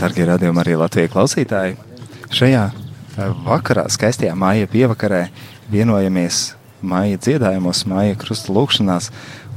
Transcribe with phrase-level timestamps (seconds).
[0.00, 1.74] Darbie radījumi arī Latvijas klausītāji.
[2.32, 2.62] Šajā
[3.44, 5.26] vakarā, skaistajā māja pievakarē,
[5.68, 9.10] vienojamies māja dziedājumos, māja krusta lūkšanās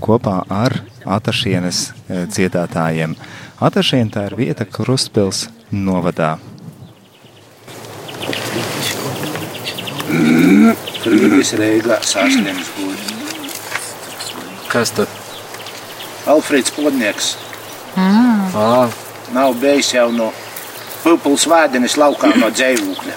[0.03, 3.15] kopā ar Atašienes e, dziedātājiem.
[3.63, 6.33] Atašiena tā ir vieta Krustpils novadā.
[11.03, 13.07] Krīvis Reigā saslims būs.
[14.71, 15.07] Kas tad?
[16.27, 17.33] Alfreds Podnieks.
[17.95, 18.51] Mm.
[18.59, 19.03] Ah.
[19.31, 20.31] Nav bijis jau no
[21.03, 23.13] Pupuls vēdenes laukā no dzēvūkļa.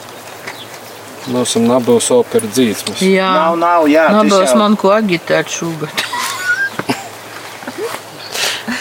[1.34, 3.00] Nav esam nabils opera dzīsmas.
[3.02, 3.28] Jā.
[3.34, 4.08] Nav, nav, jā.
[4.14, 5.90] Nabils jau- man ko agitēt šogad.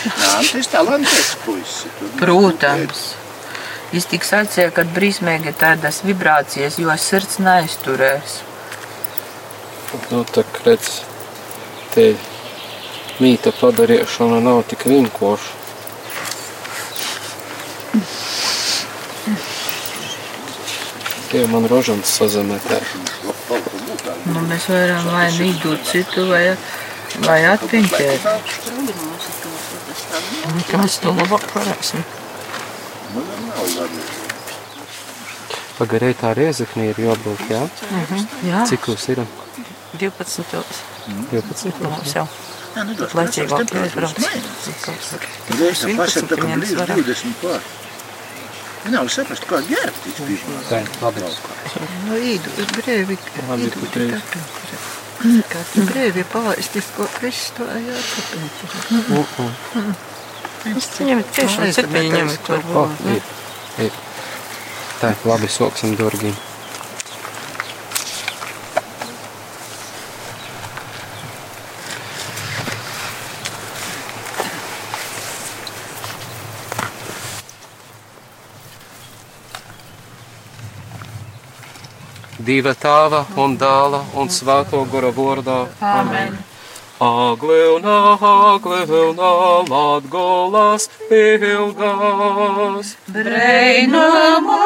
[0.05, 1.85] Jā, tas talantīgs puisis.
[1.99, 3.03] tu- Protams.
[3.91, 8.39] Viņš tik sacīja, ka brīsmīgi tādas vibrācijas, jo sirds neizturēs.
[10.11, 11.01] Nu, tā redz,
[11.93, 12.15] te
[13.21, 15.53] mīta padarīšana nav tik vienkārša.
[21.29, 22.79] Tie man rožants sazemētē.
[24.25, 26.43] Nu, mēs varam vai nu izdot citu, vai,
[27.25, 28.27] vai atpiņķēt.
[30.75, 32.05] Mēs to labāk varēsim.
[35.75, 37.63] Pagarēji tā riezeknī ir jābūt, jā?
[37.91, 38.65] Mhm, jā.
[38.71, 39.23] Cik jūs ir?
[39.99, 40.43] 12.
[41.31, 41.81] 12.
[41.83, 42.27] Mums jau.
[42.75, 44.17] Laicīgāk jāizbrauc.
[45.59, 47.03] Reisa pasaka, ka viens blīz varam.
[48.85, 48.93] 20 pār.
[48.93, 50.59] Nav saprast, kā ģērbt viņš bija.
[50.69, 51.23] Tā, labi.
[52.05, 53.17] No īdu, brēvi,
[53.49, 54.21] Labi, īdu, teici.
[55.49, 58.65] kā tu brēvi palaistis, ko Kristu jāsapiņķi.
[59.09, 59.93] Uh, uh.
[60.65, 62.59] Es ņemu tiešām cepiņu ņemu to.
[62.73, 63.21] O, ir,
[63.85, 63.91] ir.
[65.01, 66.33] Tā, labi, soksim durgī.
[82.45, 85.55] Dieva tāva un dāla un svēto gora vārdā.
[85.81, 86.35] Amen.
[87.01, 87.95] Aglevna,
[88.31, 89.31] aglevna,
[89.71, 92.93] latgolas ilgas.
[93.15, 94.64] Brainumu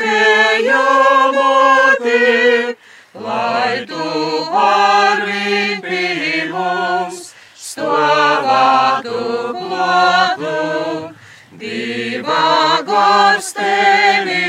[3.27, 4.07] lai tu
[4.63, 7.21] arvien pie mums
[7.59, 9.19] stāvātu
[9.59, 10.57] klodu.
[11.61, 12.47] Dieva
[12.87, 14.47] gars tevi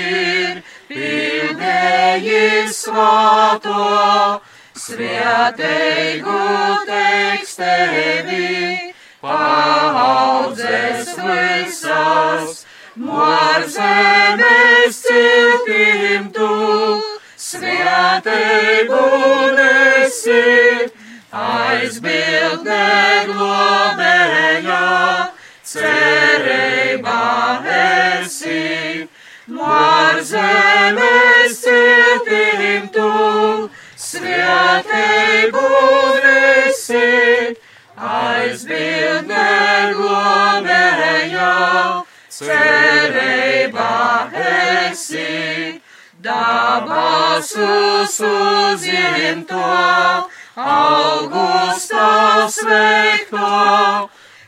[0.00, 3.80] ir, pildējis svāto,
[4.82, 6.38] svēteigu
[6.88, 8.48] teiks tevi,
[9.22, 12.64] paudzes visas,
[12.98, 16.50] morzemes ciltim tu,
[17.46, 19.06] svēteigu
[19.60, 20.42] nesi,
[21.46, 22.84] aizbildnē
[23.30, 23.81] globējā,
[34.72, 35.68] svēteigu
[36.24, 37.56] nesi,
[37.96, 39.48] aizbildnē
[39.98, 41.50] globējā,
[42.32, 43.90] cerībā
[44.44, 45.82] esi,
[46.24, 49.68] dabasus uzimto,
[50.56, 52.08] augustā
[52.56, 53.52] sveikto,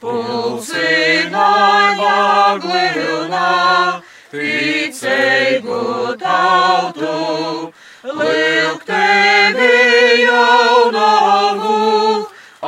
[0.00, 1.36] pulcināja
[2.64, 4.00] glilnā,
[4.32, 7.73] ticeigu tautu,
[8.04, 11.76] lūk tevi jaunavu,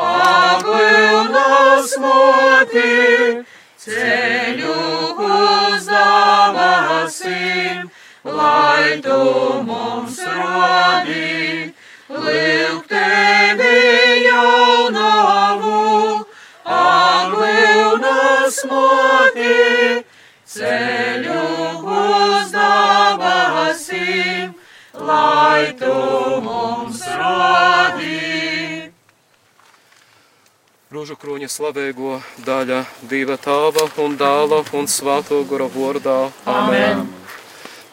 [0.02, 3.44] aglilnas moti,
[3.84, 4.76] ceļu
[5.76, 6.70] uzdavasim,
[8.24, 9.20] lai tu
[9.68, 11.74] mums rodi,
[12.08, 13.76] lūk tevi
[14.24, 15.82] jaunavu,
[16.80, 19.60] aglilnas moti,
[20.56, 21.05] ceļu
[25.56, 25.92] lai tu
[26.44, 28.92] mums rodi.
[30.92, 32.80] Rūžu krūņa slavēgo daļa
[33.10, 36.18] diva tāva un dāla un svāto gora vordā.
[36.46, 37.06] Amen.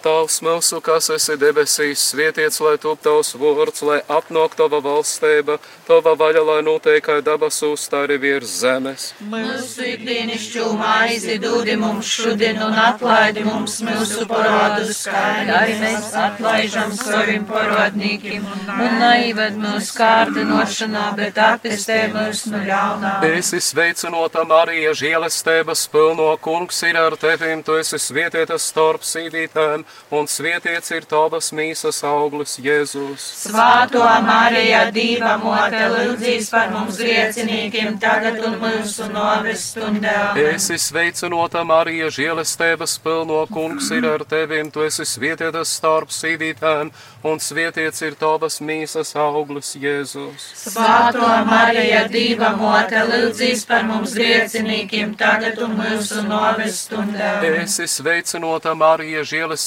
[0.04, 5.56] Tavs mūsu, kas esi debesīs, svietiets, lai top tavs vārds, lai apnāk tava valstība,
[5.88, 9.06] tava vaļa, lai notiek kā dabasūs, tā arī virs zemes.
[9.32, 15.24] Mūsu ikdienišķo maizi dūdi mums šodien un atlaidi mums mūsu parādus, kā
[15.62, 23.14] arī mēs atlaižam saviem parādnīkiem, un naivad mūsu kārdinošanā, bet attestē mūs no ļaunā.
[23.40, 30.28] Esi sveicinota Marija, žēlestības pilno kungs ir ar tevim, tu esi svietietas starp sīvītēm, un
[30.30, 33.24] svietiets ir tavas mīsas auglis Jēzus.
[33.48, 40.34] Svāto Marija, Dīva mote, lūdzīs par mums griecinīkiem tagad un mūsu novis stundā.
[40.38, 46.94] Esi sveicinota Marija, žēlestības pilno kungs ir ar tevim, tu esi svietietas starp sīvītēm,
[47.26, 50.50] un svietiets ir tavas mīsas auglis Jēzus.
[50.68, 57.40] Svāto Marija, Dīva mote, lūdzīs par mums griecinīkiem tagad un mūsu novis stundā.
[57.64, 59.64] Esi sveicinota Marija, žēlestības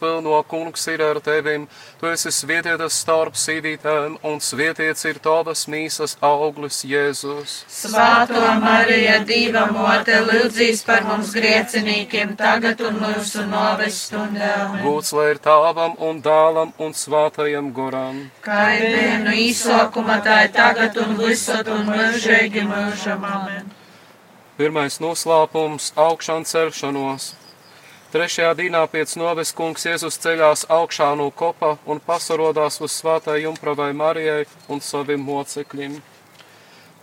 [0.00, 1.66] pilno kungs ir ar tevim,
[2.00, 7.64] tu esi svietietas starp sīvītēm, un svietiets ir tavas mīsas auglis Jēzus.
[7.68, 14.52] Svāto Marija, Dīva mote, lūdzīs par mums griecinīkiem tagad un mūsu novis stundā.
[14.84, 18.26] Gūts lai ir tāvam un dālam un svātajam goram.
[18.44, 23.24] Kā ir vienu īsākuma, tā ir tagad un visot un mūžīgi mūžam.
[23.24, 23.74] Amen.
[24.56, 27.34] Pirmais noslēpums- augšām celšanos.
[28.06, 33.88] Trešajā dienā pēc noves kungs Jēzus ceļās augšā no kopa un pasarodās uz svētai jumpravai
[33.98, 35.96] Marijai un saviem mocekļiem.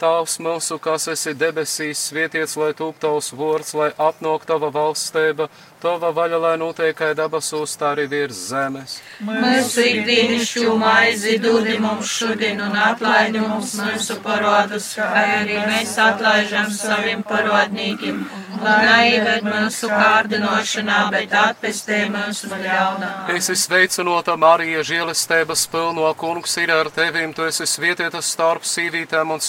[0.03, 5.47] Tāvs mūsu, kas esi debesīs, svietiets, lai tūp tavs vārds, lai apnāk tava valstība,
[5.79, 8.97] tava vaļa, lai notiek kā dabasūs, tā arī virs zemes.
[9.23, 15.07] Mūsu ikdienišķo maizi dūdi mums šodien un atlaidi mums mūsu parodus, kā
[15.39, 18.19] arī mēs atlaižam saviem parodnīkiem,
[18.63, 23.11] lai neieved mūsu kārdinošanā, bet atpestē mūsu no ļaunā.
[23.35, 29.35] Es esmu sveicinota Marija, žēlestības pilno kungs ir ar tevim, tu esi svietietas starp sīvītēm
[29.35, 29.43] un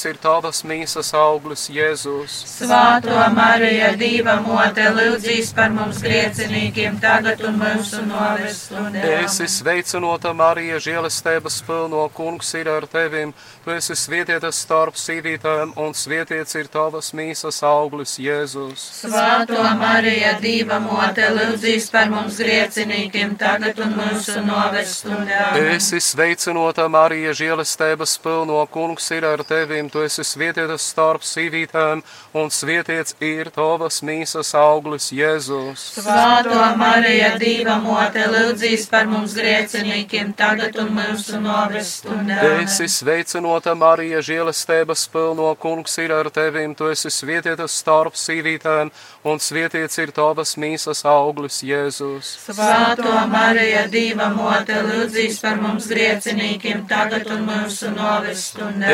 [0.00, 2.32] svietiets ir tavas mīsas auglis Jēzus.
[2.46, 9.02] Svāto Marija, Dieva mote, lūdzīs par mums griecinīkiem tagad un mūsu novestundē.
[9.24, 13.32] Es esmu sveicinota Marija, žēlestības pilno kungs ir ar tevim,
[13.64, 18.86] tu esi svietietas starp sīvītēm un svietiets ir tavas mīsas auglis Jēzus.
[19.04, 25.42] Svāto Marija, Dieva mote, lūdzīs par mums griecinīkiem tagad un mūsu novestundē.
[25.74, 32.02] Es esmu sveicinota Marija, žēlestības pilno kungs ir ar tevim, tu esi svietietas starp sīvītēm
[32.40, 35.84] un svietiets ir tavas mīsas auglis Jēzus.
[35.98, 42.38] Svāto Marija, Dieva mote, lūdzīs par mums griecinīkiem tagad un mūsu novestundē.
[42.62, 48.90] Es esmu sveicinota Marija, žēlestības pilno kungs ir ar tevim, tu esi svietietas starp sīvītēm
[49.30, 52.34] un svietiets ir tavas mīsas auglis Jēzus.
[52.46, 58.92] Svāto Marija, Dieva mote, lūdzīs par mums griecinīkiem tagad un mūsu novestundē.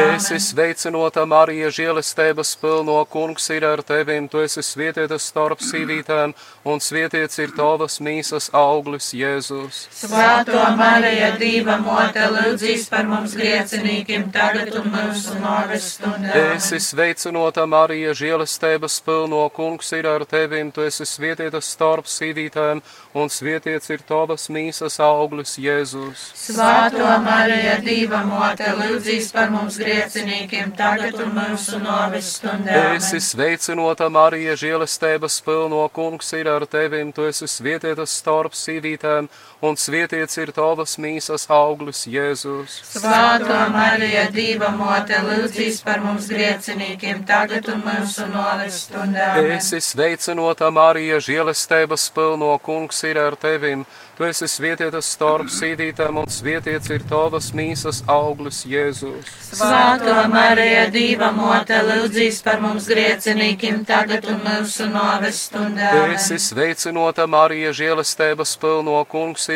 [0.76, 6.34] Sveicinota Marija, žēlestības pilno kungs ir ar tevim, tu esi svietietas starp sīvītēm
[6.68, 9.78] un svietiets ir tavas mīsas auglis Jēzus.
[9.96, 16.34] Svāto Marija, Dieva mote, lūdzīs par mums griecinīkiem tagad un mūsu novestundē.
[16.58, 22.84] Es esmu sveicinota Marija, žēlestības pilno kungs ir ar tevim, tu esi svietietas starp sīvītēm
[23.16, 26.28] un svietiets ir tavas mīsas auglis Jēzus.
[26.36, 32.78] Svāto Marija, Dieva mote, lūdzīs par mums griecinīkiem tagad un mūsu novestundē.
[32.96, 39.28] Es esmu sveicinota Marija, žēlestības pilno kungs ir ar tevim, tu esi svietietas starp sīvītēm
[39.68, 42.78] un svietiets ir tavas mīsas auglis Jēzus.
[42.92, 49.28] Svāto Marija, Dieva mote, lūdzīs par mums griecinīkiem tagad un mūsu novestundē.
[49.56, 56.20] Es esmu sveicinota Marija, žēlestības pilno kungs ir ar tevim, tu esi svietietas starp sīvītēm
[56.22, 59.30] un svietiets ir tavas mīsas auglis Jēzus.
[59.50, 65.92] Svāto Marija, Dieva mote, lūdzīs par mums griecinīkiem tagad un mūsu novestundē.
[66.16, 69.55] Es esmu sveicinota Marija, žēlestības pilno kungs ir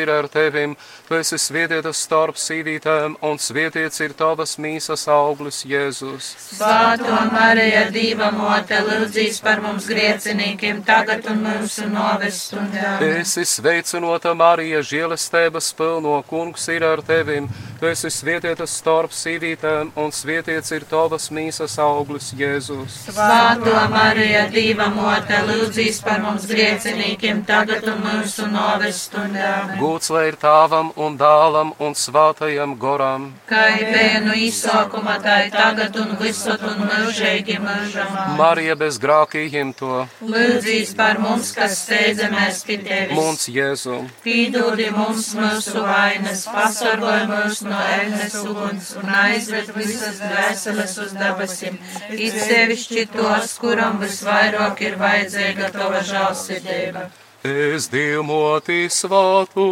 [1.07, 6.31] tu esi svietietas starp sīvītēm un svietiets ir tavas mīsas auglis Jēzus.
[6.57, 12.97] Svāto Marija, Dieva mote, lūdzīs par mums griecinīkiem tagad un mūsu novestundē.
[13.21, 17.47] Es esmu sveicinota Marija, žēlestības pilno kungs ir ar tevim,
[17.79, 22.97] tu esi svietietas starp sīvītēm un svietiets ir tavas mīsas auglis Jēzus.
[23.09, 29.77] Svāto Marija, Dieva mote, lūdzīs par mums griecinīkiem tagad un mūsu novestundē.
[29.81, 33.31] Gūts lai ir tāvam un dālam un svātajam goram.
[33.49, 38.11] Kā vienu izsākuma tā ir tagad un visot un mūžīgi mūžam.
[38.37, 43.15] Marija bez grākījiem to, Lūdzīs par mums, kas steidzamies pie tevis.
[43.17, 43.97] mums Jēzu.
[44.25, 51.81] Pīdodi mums mūsu vainas, pasargāj mūs no ēnes uguns un aizved visas dvēseles uz dabasim.
[52.11, 57.09] It sevišķi tos, kuram visvairāk ir vajadzīga tava žālsirdība.
[57.41, 59.63] Es dievmoti svātu.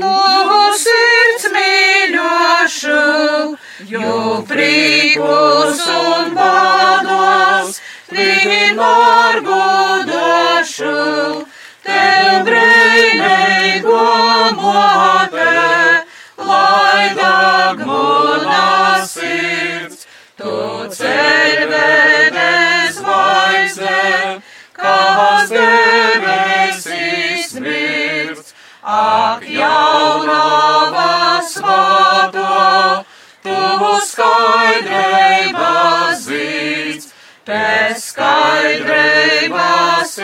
[0.00, 3.00] No sirds mīļošu,
[3.90, 4.12] jo
[4.48, 7.76] prīkus un bādos,
[8.08, 10.96] vienmēr godošu,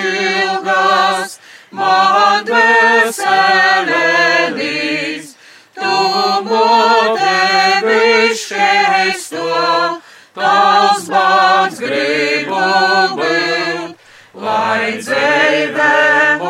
[0.03, 1.39] ilgas,
[1.71, 3.27] man veselēlīs,
[5.79, 5.97] tu
[6.49, 7.39] mote
[7.87, 9.49] višķeisto,
[10.37, 12.63] tavs bāds gribu
[13.19, 13.93] būt,
[14.47, 15.93] lai dzīve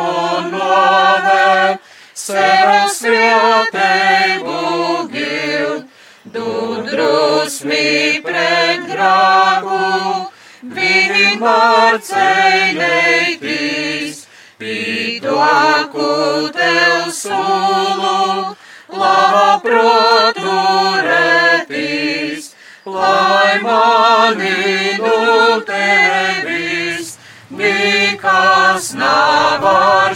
[0.03, 1.77] un nove,
[2.23, 4.59] sev svētību
[5.13, 5.83] gild,
[6.33, 6.47] tu
[6.89, 9.72] drusmi pret grāku,
[11.43, 14.19] vienmēr ceļētīs,
[14.59, 16.05] pītoku
[16.55, 18.55] tev sulu,
[18.87, 27.17] labprāt turētīs, lai mani no tevis
[27.51, 29.67] nekas nav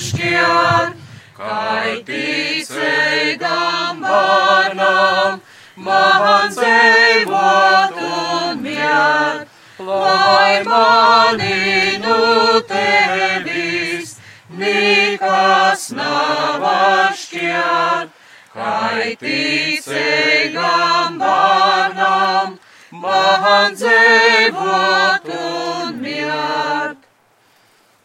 [0.08, 0.96] šķiet,
[1.38, 5.42] kai ticīgam bērnam
[5.76, 14.18] man dzīvot un miet, lai mani nu tevis,
[14.50, 18.10] nekas nav ašķiet,
[18.56, 22.58] kaitīcīgam barnam,
[22.92, 26.98] man dzīvot un mirt.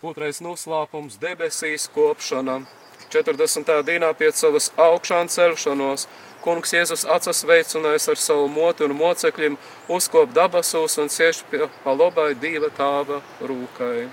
[0.03, 2.57] Otrais noslēpums debesīs kopšana.
[3.13, 3.69] 40.
[3.85, 6.07] dienā pēc savas augšām celšanos
[6.45, 12.33] kungs Jēzus atsas veicinājis ar savu motu un mocekļiem, uzkop dabasos un siež pie palobai
[12.35, 14.11] dieva tāva rūkai.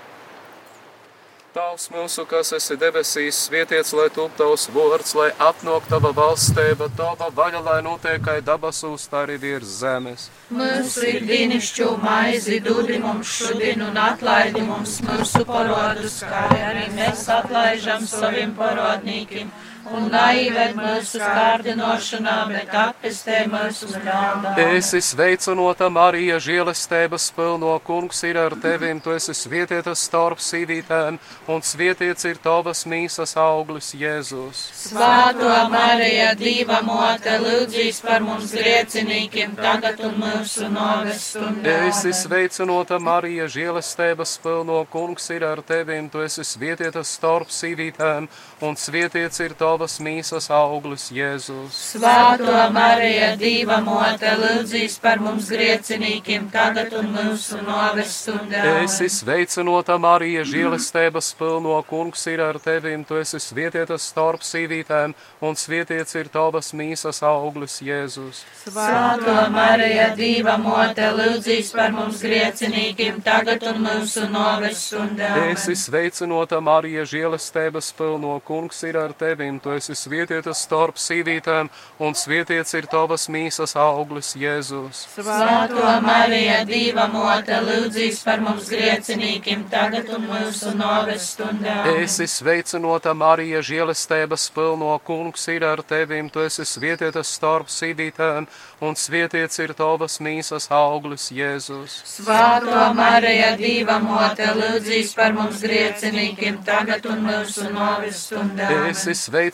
[1.50, 7.26] Tavs mūsu, kas esi debesīs, svietiets, lai top tavs vārds, lai apnāk tava valstība, tava
[7.34, 10.28] vaļa, lai notiekai dabasūs, tā arī virs zemes.
[10.54, 18.06] Mūsu ikdienišķo maizi dodi mums šodien un atlaidi mums mūsu parodus, kā arī mēs atlaižam
[18.06, 19.50] saviem parodnīkiem.
[19.88, 24.52] Un naived mūsu kārdinošanā, bet atpestē mūsu ļaunā.
[24.76, 31.16] Esi sveicinota Marija, žēlestības pilno kungs ir ar tevim, tu esi svietietas starp sīvītēm,
[31.48, 34.60] un svietiets ir tavas mīsas auglis Jēzus.
[34.82, 41.78] Svāto Marija, Dieva mote, lūdzīs par mums griecinīkiem, tagad un mūsu noves stundā.
[41.88, 48.28] Esi sveicinota Marija, žēlestības pilno kungs ir ar tevim, tu esi svietietas starp sīvītēm,
[48.60, 51.76] un svietiets ir tavas mīsas auglis Jēzus.
[51.94, 58.64] Svāto Marija, Dieva mote, lūdzīs par mums griecinīkiem, tagad un mūsu noves stundā.
[58.82, 65.56] Esi sveicinota Marija, žēlestības pilno kungs ir ar tevim, tu esi svietietas starp sīvītēm, un
[65.56, 68.42] svietiets ir tavas mīsas auglis Jēzus.
[68.64, 75.30] Svāto Marija, Dieva mote, lūdzīs par mums griecinīkiem, tagad un mūsu noves stundā.
[75.52, 81.68] Esi sveicinota Marija, žēlestības pilno kungs ir ar tevim, tu esi svietietas starp sīvītēm,
[82.00, 85.04] un svietiets ir tavas mīsas auglis Jēzus.
[85.14, 91.82] Svāto Marija, Dieva mote, lūdzīs par mums griecinīkiem, tagad un mūsu noves stundā.
[92.00, 98.48] Esi sveicinota Marija, žēlestības pilno kungs ir ar tevim, tu esi svietietas starp sīvītēm,
[98.80, 102.00] un svietiets ir tavas mīsas auglis Jēzus.
[102.16, 108.70] Svāto Marija, Dieva mote, lūdzīs par mums griecinīkiem, tagad un mūsu noves stundā.
[108.90, 109.49] Esi sveicinota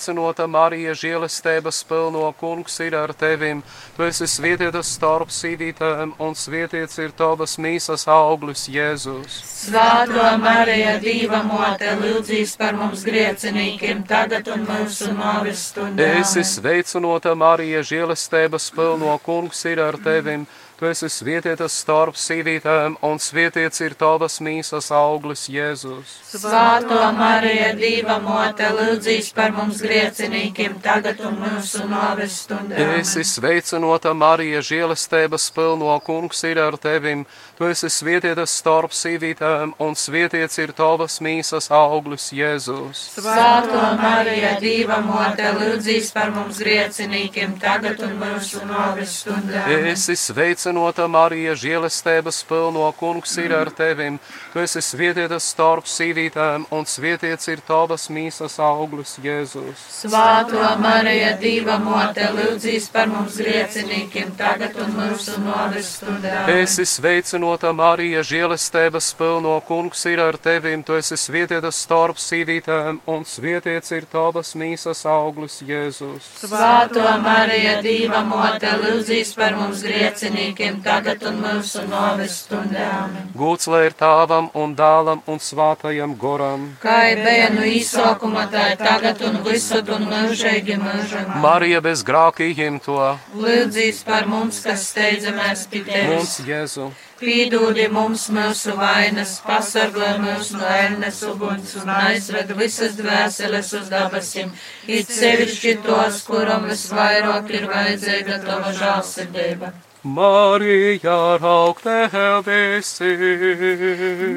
[0.48, 3.62] Marija, žēlestības pilno kungs ir ar tevim,
[3.96, 9.40] tu esi svietietas starp sīvītēm, un svietiets ir tavas mīsas auglis Jēzus.
[9.66, 16.12] Svāto Marija, Dieva mote, lūdzīs par mums griecinīkiem, tagad un mūsu noves stundā.
[16.20, 23.20] Esi sveicinota Marija, žēlestības pilno kungs ir ar tevim, tu esi svietietas starp sīvītēm, un
[23.22, 26.12] svietiets ir tavas mīsas auglis Jēzus.
[26.36, 32.76] Svāto Marija, Dieva mote, lūdzīs par mums griecinīkiem, tagad un mūsu noves stundā.
[32.98, 37.24] Esi sveicinota Marija, žēlestības pilno kungs ir ar tevim,
[37.56, 43.06] tu esi svietietas starp sīvītēm, un svietiets ir tavas mīsas auglis Jēzus.
[43.16, 49.64] Svāto Marija, Dieva mote, lūdzīs par mums griecinīkiem, tagad un mūsu noves stundā.
[49.96, 54.18] Esi sveicinota Marija, žēlestības pilno kungs ir ar tevim,
[54.52, 59.84] tu esi svietietas starp sīvītēm, un svietiets ir tavas mīsas auglis Jēzus.
[60.02, 66.48] Svāto Marija, Dieva mote, lūdzīs par mums griecinīkiem, tagad un mūsu noves stundā.
[66.50, 73.24] Esi sveicinota Marija, žēlestības pilno kungs ir ar tevim, tu esi svietietas starp sīvītēm, un
[73.24, 76.26] svietiets ir tavas mīsas auglis Jēzus.
[76.42, 82.90] Svāto Marija, Dieva mote, lūdzīs par mums griecinīkiem, tagad un mūsu noves stundā.
[83.36, 86.68] Gūts lai ir tāvam un dālam un svātajam goram.
[86.82, 91.36] Kā bija no īsākuma, tā ir tagad un visur un mūžīgi mūžam.
[91.40, 92.96] Marija bez grākījiem to
[93.36, 96.38] Lūdzīs par mums, kas steidzamies pie mums tevis.
[96.48, 96.90] Jēzu.
[97.16, 104.52] Pīdūdi mums mūsu vainas, pasargā mūs no ēnas uguns un aizved visas dvēseles uz dabasim,
[104.98, 109.72] it sevišķi tos, kuram visvairāk ir vajadzīga tava žālsirdība.
[110.06, 112.08] Marija raukte
[112.46, 113.16] visi.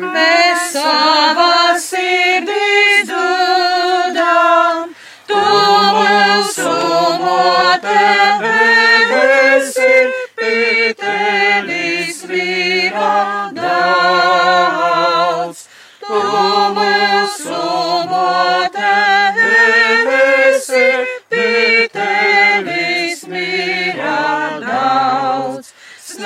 [0.01, 4.89] Mēs savā sirdī dūdām,
[5.29, 5.43] tu
[5.97, 6.73] mūsu
[7.21, 8.07] mote
[9.19, 9.93] esi,
[10.41, 13.13] pitenis vīra
[13.61, 14.79] daudz.
[16.07, 16.58] Tu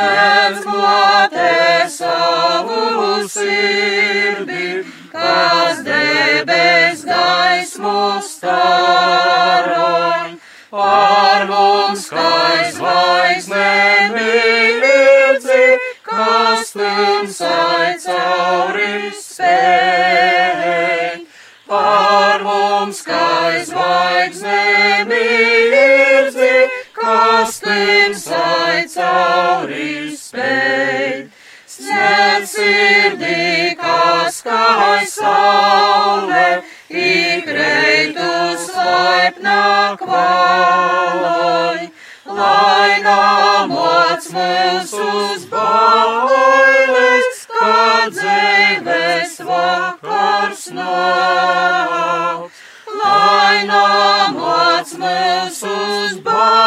[0.03, 10.33] Jēzus motē savu sirdi, kas debes gaismu staroj,
[10.73, 12.33] pār mums kā
[12.75, 15.63] zvaigzne mirci,
[16.09, 21.21] kas tumsai cauri spēj.
[21.69, 23.29] Pār mums kā
[23.69, 24.65] zvaigzne
[25.13, 26.51] mirci,
[26.99, 29.32] kas tumsai cauri spēj
[34.43, 36.47] kā saule,
[36.89, 41.79] ikreitus laipnā kvaloj,
[42.39, 52.61] lai namots mūsus bailes, kad dzīves vakars nāks.
[53.03, 56.62] Lai namots mūsus bailes,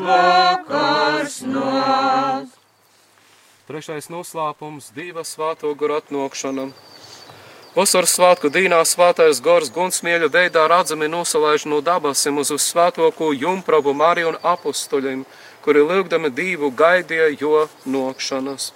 [0.00, 2.54] vakars nāks.
[3.68, 6.70] Trešais noslēpums- diva svāto garu atnākšana.
[7.76, 13.92] Vasaras svētku dīnā svētais gors gunsmieļa veidā redzami nosalaiž no dabasim uz uz svētoko jumpravu
[13.94, 15.24] Mariju un apustuļiem,
[15.62, 18.72] kuri lūgdami divu gaidīja jo nokšanas.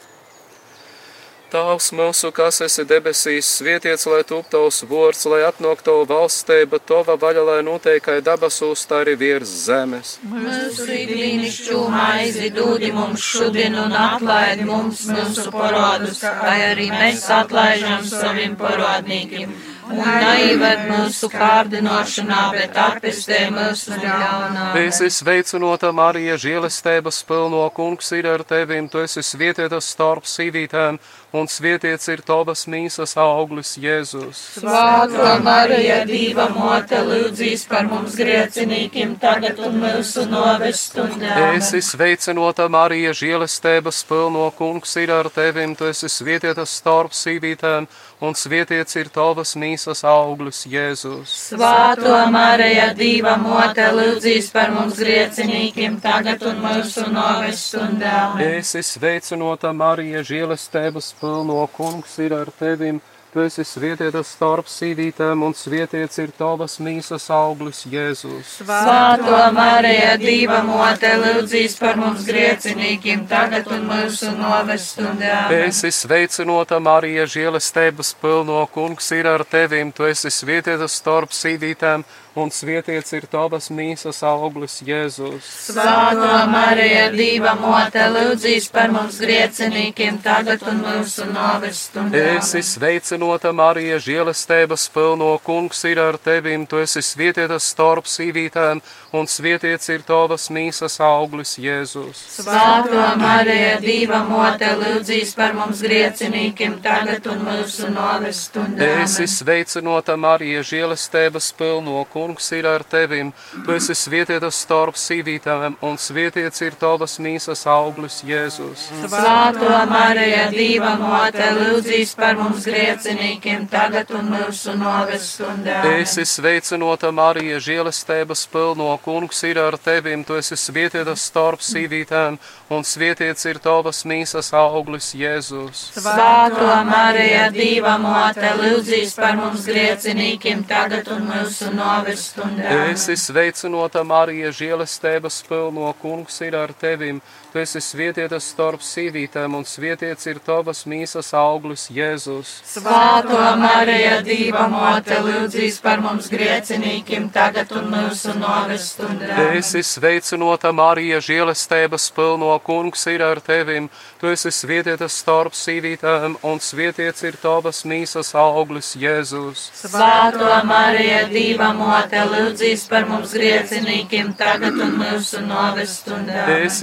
[1.53, 7.19] Tēvs mūsu, kas esi debesīs, svietiets, lai top tavs vārds, lai atnāk tavu valstība, tava
[7.21, 10.15] vaļa, lai noteikai dabasūs, tā arī virs zemes.
[10.33, 18.09] Mūsu ikdienišķo maizi dūdi mums šodien un atlaid mums mūsu parodus, kā arī mēs atlaižam
[18.09, 19.53] saviem parodnīkiem.
[19.93, 24.69] Un neivad mūsu kārdinošanā, bet atpestē mūsu ļaunā.
[24.79, 31.01] Esmu sveicinota Marija, žēlestības pilno kungs ir ar tevim, tu esi svietietas starp sīvītēm,
[31.33, 34.41] un svietiets ir tavas mīsas auglis Jēzus.
[34.59, 41.35] Svētā Marija, Dieva mote, lūdzīs par mums griecinīkiem, tagad un mūsu novestundā.
[41.57, 47.89] Es esmu sveicinota Marija, žēlestības pilno kungs ir ar tevim, tu esi svietietas starp sīvītēm,
[48.23, 51.33] un svietiets ir tavas mīsas auglis Jēzus.
[51.51, 58.19] Svētā Marija, Dieva mote, lūdzīs par mums griecinīkiem, tagad un mūsu novestundā.
[58.47, 63.01] Es esmu sveicinota Marija, žēlestības pilno kungs ir ar tevim.
[63.33, 68.59] Tu esi svietietas starp sīvītēm, un svietiets ir tavas mīsas auglis Jēzus.
[68.59, 75.47] Svētā Marija, Dieva mote, lūdzīs par mums griecinīkiem, tagad un mūsu novestundā.
[75.63, 79.95] Es esmu sveicinota Marija, žēlestības pilno kungs ir ar tevim.
[79.97, 85.49] Tu esi svietietas starp sīvītēm, un svietiets ir tavas mīsas auglis Jēzus.
[85.69, 92.23] Svētā Marija, Dieva mote, lūdzīs par mums griecinīkiem, tagad un mūsu novestundā.
[92.39, 96.65] Es esmu sveicinota Marija, žēlestības pilno kungs ir ar tevim.
[96.67, 98.81] Tu esi svietietas starp sīvītēm,
[99.13, 102.25] un svietiets ir tavas mīsas auglis Jēzus.
[102.39, 108.89] Svētā Marija, Dieva mote, lūdzīs par mums griecinīkiem, tagad un mūsu novestundā.
[109.05, 112.22] Es esmu sveicinota Marija, žēlestības pilno kungs
[112.53, 113.33] ir ar tevim.
[113.65, 118.89] Tu esi svietietas starp sīvītēm, un svietiets ir tavas mīsas auglis Jēzus.
[119.03, 125.83] Svētā Marija, Dieva mote, lūdzīs par mums griecinīkiem, tagad un mūsu novestundā.
[126.01, 130.25] Es esmu sveicinota Marija, žēlestības pilno kungs ir ar tevim.
[130.25, 132.39] Tu esi svietietas starp sīvītēm,
[132.73, 135.89] un svietiets ir tavas mīsas auglis Jēzus.
[135.99, 141.73] Svētā Marija, Dieva mote, lūdzīs par mums griecinīkiem, tagad un mūsu
[142.13, 142.91] novestundā.
[142.93, 147.21] Es esmu sveicinota Marija, žēlestības pilno kungs ir ar tevim.
[147.53, 152.49] Tu esi svietietas starp sīvītēm, un svietiets ir tavas mīsas auglis Jēzus.
[152.65, 159.37] Svētā Marija, Dieva mote, lūdzīs par mums griecinīkiem, tagad un mūsu novestundā.
[159.59, 163.91] Es esmu sveicinota Marija, žēlestības pilno kungs ir ar tevim.
[164.17, 169.67] Tu esi svietietas starp sīvītēm, un svietiets ir tavas mīsas auglis Jēzus.
[169.83, 176.49] Svētā Marija, Dieva mote, lūdzīs par mums griecinīkiem, tagad un mūsu novestundā.
[176.63, 176.81] Es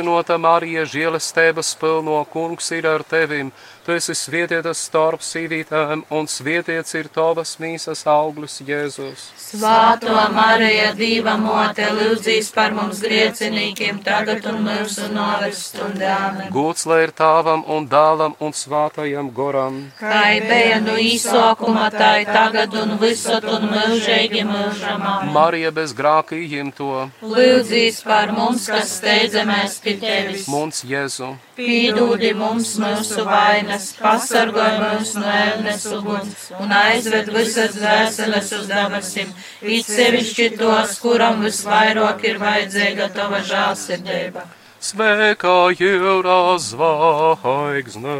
[0.00, 3.52] sveicinota Marija, žēlestības pilno kungs ir ar tevim.
[3.90, 9.24] Tu esi svietietas starp sīvītēm, un svietiets ir tavas mīsas auglis Jēzus.
[9.34, 16.20] Svētā Marija, Dieva mote, lūdzīs par mums griecinīkiem, tagad un mūsu novestundā.
[16.54, 19.82] Gods lai ir tāvam un dālam un svātajam goram.
[19.98, 25.16] Kā bija no īsākuma, tā ir tagad un visur un mūžīgi mūžamā.
[25.34, 30.46] Marija bez grāka ījimto, Lūdzīs par mums, kas steidzamies pie tevis.
[30.46, 31.34] mums Jēzu.
[31.60, 39.34] Pīdūdi mums mūsu vainas, pasargāj mūs no ēnes uguns un aizved visas dvēseles uz debesim,
[39.62, 44.46] it sevišķi tos, kuram visvairāk ir vajadzīga tava žālsirdība.
[44.80, 48.14] Svēkā jūrā zvaigzne.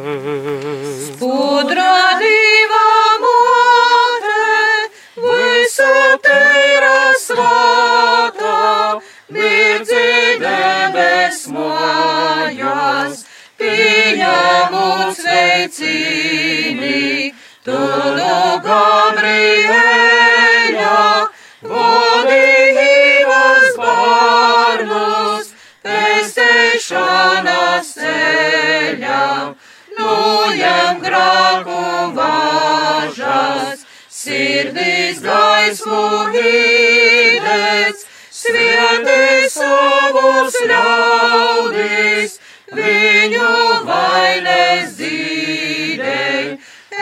[1.17, 2.89] Pudra diva
[3.23, 4.43] mote,
[5.25, 5.89] visu
[6.27, 9.01] teira svātā,
[9.33, 10.05] mirdzi
[10.45, 13.20] debes mājās,
[14.11, 17.31] viņa mūs veicini,
[17.65, 19.85] tu nu no Gabriela
[21.71, 25.53] vadījos barnos,
[25.87, 29.23] pesēšanas ceļā,
[30.01, 31.79] nojam grāku
[32.19, 36.03] važas, sirdīs gaismu
[36.35, 38.03] hīdēts,
[38.43, 39.23] svieti
[39.55, 42.40] savus ļaudis
[42.77, 43.51] viņu
[43.87, 46.59] vainas zīdei,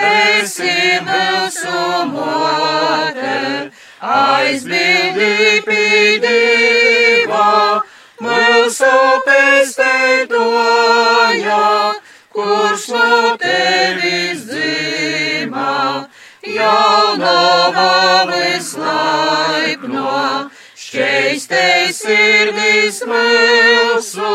[0.08, 1.80] esi mūsu
[2.12, 7.50] mote, aizbildī pīdībā,
[8.24, 8.94] mūsu
[9.26, 10.38] pestētoja,
[12.32, 15.76] kurš no tevis dzīvā,
[16.48, 17.92] jaunava
[18.32, 20.16] vislaipno,
[20.78, 24.32] šķeistei sirdis mūsu,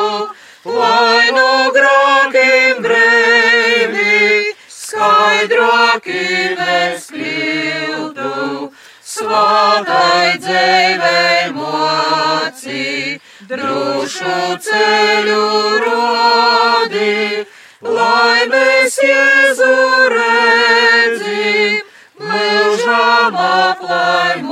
[0.66, 8.72] lai no grākiem brēvi, skaidrāki mēs kļūtu,
[9.14, 15.44] svātai dzēvei moci, drošu ceļu
[15.84, 17.46] rodi,
[17.84, 19.76] lai mēs Jēzu
[20.16, 21.84] redzi,
[22.24, 24.48] mūžām aplaimoti,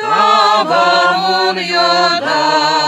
[0.00, 2.78] tavam un jodālam,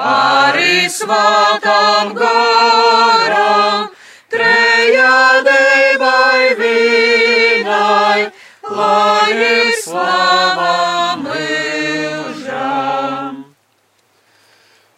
[0.00, 3.88] arī svātam garam,
[4.32, 8.30] trejādei vai vīnai,
[8.70, 12.64] lai ir slava mūžām.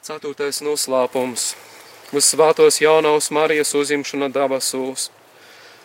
[0.02, 1.54] Ceturtais noslēpums-
[2.16, 5.10] uz svētos jaunavas Marijas uzimšana dabasūs.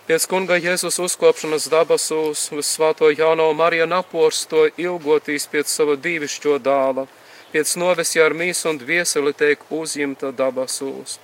[0.08, 6.60] Pēc kunga Jēzus uzkopšanas dabasūs uz svēto jaunavu Mariju napors to ilgotīs pēc sava dīvišķo
[6.63, 7.08] dāla,
[7.53, 11.19] pēc novesja ar mīsu un dvieseli teik uzimta dabasūs.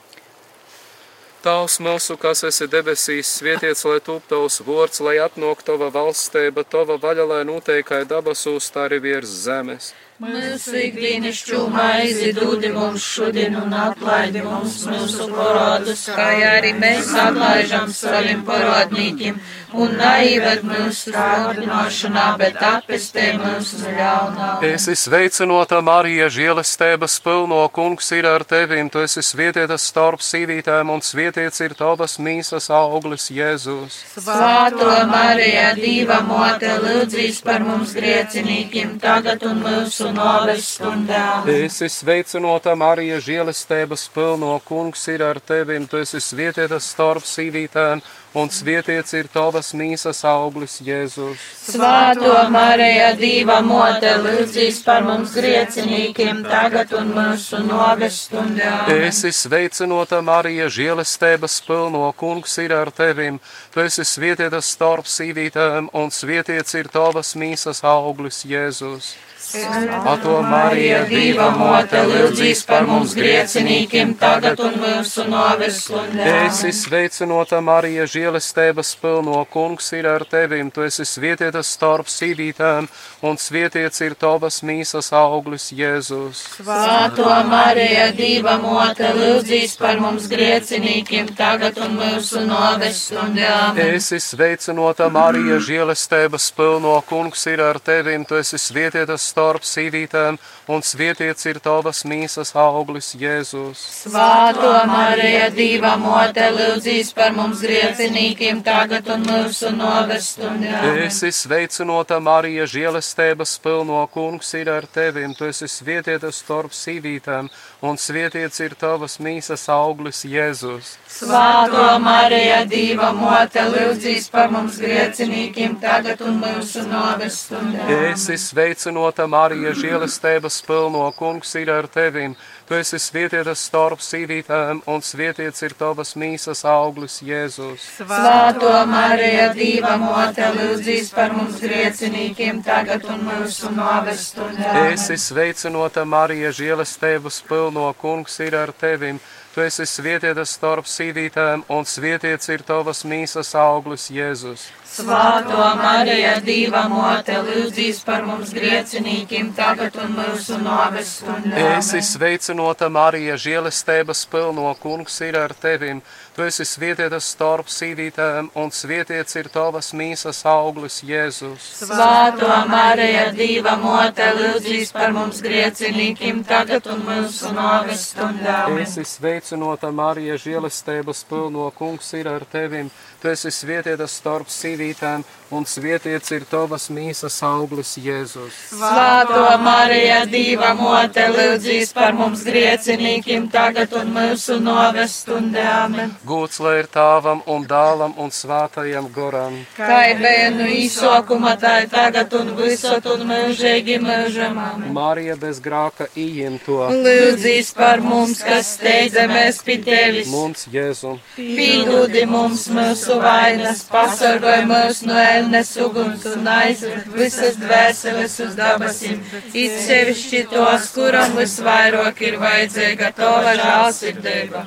[1.43, 6.95] Tavs mūsu, kas esi debesīs, svietiets, lai tūp tavs vārds, lai atnāk tava valstība, tava
[6.95, 9.89] vaļa, lai noteikai dabasūs, tā arī virs zemes.
[10.23, 17.89] Mūsu ikdienišķo maizi dūdi mums šodien un atlaidi mums mūsu parodus, kā arī mēs atlaižam
[17.91, 19.41] saviem parodnīkiem,
[19.75, 24.47] un naivad mūsu kārdināšanā, bet atpestē mūsu ļaunā.
[24.69, 31.03] Esi sveicinota Marija, žēlestības pilno kungs ir ar tevim, tu esi svietietas starp sīvītēm, un
[31.03, 33.99] svietiets ir tavas mīsas auglis Jēzus.
[34.15, 41.43] Svāto Marija, Dīva mote, lūdzīs par mums griecinīkiem, tagad un mūsu noves stundā.
[41.49, 48.49] Esi sveicinota Marija, žēlestības pilno kungs ir ar tevim, tu esi svietietas starp sīvītēm, un
[48.49, 51.41] svietiets ir tavas mīsas auglis Jēzus.
[51.67, 58.88] Svāto Marija, Dīva mote, lūdzīs par mums griecinīkiem, tagad un mūsu noves stundā.
[58.93, 63.39] Esi sveicinota Marija, žēlestības pilno kungs ir ar tevim,
[63.73, 69.13] tu esi svietietas starp sīvītēm, un svietiets ir tavas mīsas auglis Jēzus.
[69.53, 76.25] Ato Marija, Dīva mote, lūdzīs par mums griecinīkiem, tagad un mūsu noves stundā.
[76.47, 82.87] Esi sveicinota Marija, žēlestības pilno kungs ir ar tevim, tu esi svietietas starp sīvītēm,
[83.29, 86.41] un svietiets ir tavas mīsas auglis Jēzus.
[86.57, 93.75] Svāto Marija, Dīva mote, lūdzīs par mums griecinīkiem, tagad un mūsu noves stundā.
[93.85, 100.38] Esi sveicinota Marija, žēlestības pilno kungs ir ar tevim, tu esi svietietas starp sīvītēm,
[100.73, 103.82] un svietiets ir tavas mīsas auglis Jēzus.
[104.06, 110.82] Svāto Marija, Dīva mote, lūdzīs par mums griecinīkiem, tagad un mūsu noves stundā.
[111.06, 117.51] Esi sveicinota Marija, žēlestības pilno kungs ir ar tevim, tu esi svietietas starp sīvītēm,
[117.83, 120.93] un svietiets ir tavas mīsas auglis Jēzus.
[121.11, 127.83] Svāto Marija, Dīva mote, lūdzīs par mums griecinīkiem, tagad un mūsu noves stundā.
[128.13, 132.37] Esi sveicinota Marija, žēlestības pilno kungs ir ar tevim,
[132.69, 137.89] tu esi svietietas starp sīvītēm, un svietiets ir tavas mīsas auglis Jēzus.
[137.99, 144.87] Svāto Marija, Dīva mote, lūdzīs par mums griecinīkiem, tagad un mūsu noves stundā.
[144.95, 149.19] Esi sveicinota Marija, žēlestības pilno kungs ir ar tevim,
[149.53, 154.65] tu esi svietietas starp sīvītēm, un svietiets ir tavas mīsas auglis Jēzus.
[154.93, 161.57] Svāto Marija, Dīva mote, lūdzīs par mums griecinīkiem, tagad un mūsu noves stundā.
[161.79, 166.03] Esi sveicinota Marija, žēlestības pilno kungs ir ar tevim,
[166.35, 171.67] tu esi svietietas starp sīvītēm, un svietiets ir tavas mīsas auglis Jēzus.
[171.83, 178.65] Svāto Marija, Dīva mote, lūdzīs par mums griecinīkiem, tagad un mūsu noves stundā.
[178.81, 182.89] Esi sveicinota Marija, žēlestības pilno kungs ir ar tevim,
[183.21, 185.21] tu esi svietietas starp sīvītēm,
[185.53, 188.57] un svietiets ir tavas mīsas auglis Jēzus.
[188.73, 196.01] Svāto Marija, Dieva mote, lūdzīs par mums griecinīkim tagad un mūsu novestundēm.
[196.23, 199.57] Gūts lai ir tāvam un dālam un svātajam goram.
[199.75, 204.62] Kā bija no īsokuma, tā ir tagad un visot un mūžīgi mūžam.
[204.95, 210.29] Marija bez grāka ījimto, Lūdzīs par mums, kas steidzamies pie tevis.
[210.31, 211.17] mums Jēzu.
[211.36, 219.19] Pīdūdi mums mūsu vainas, pasargāj mūs no ēnes uguns un aizved visas dvēseles uz dabasim.
[219.51, 224.63] It sevišķi tos, kuram visvairāk ir vajadzīga tava žālsirdība.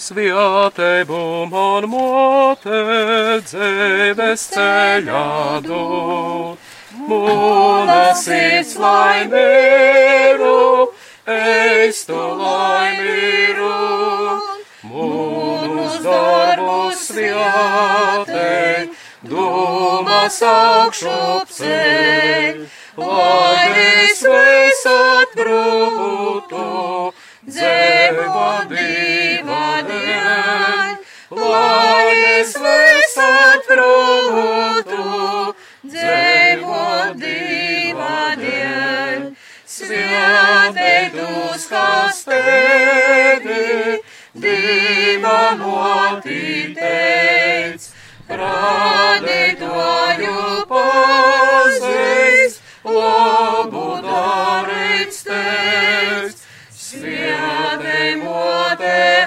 [0.00, 1.18] Svētību
[1.50, 2.78] man mote
[3.44, 5.24] dzīves ceļā
[5.66, 6.56] dod,
[7.10, 10.54] mūna sirds laimīru,
[11.36, 13.74] es tu laimīru,
[14.88, 18.88] mūnus darbus svētī,
[19.28, 21.18] dūmas augšu
[21.60, 22.64] ceļ,
[23.04, 26.64] lai es visat brūtu,
[27.48, 30.90] dzēvo diva dēļ,
[31.40, 35.54] lai es visat brūtu,
[35.86, 36.82] dzēvo
[37.22, 39.30] diva dēļ.
[39.70, 43.96] Svētītus, kas tevi,
[44.36, 47.88] diva moti teic,
[48.42, 50.36] radītoju
[50.74, 55.99] pazīs, labu darīt steidz.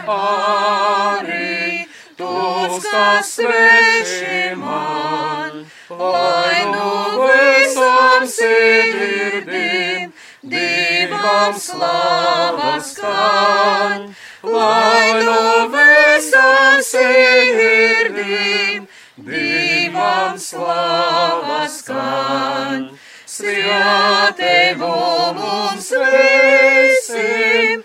[0.08, 1.86] Arī,
[2.18, 6.92] tos, kas sveši man, lai nu
[7.24, 10.14] visam sirdim,
[10.44, 14.14] divam slavas skan,
[14.44, 18.88] lai nu visam sirdim,
[19.18, 22.92] divam slavas skan.
[23.34, 24.90] Svētību
[25.34, 27.82] mums visiem,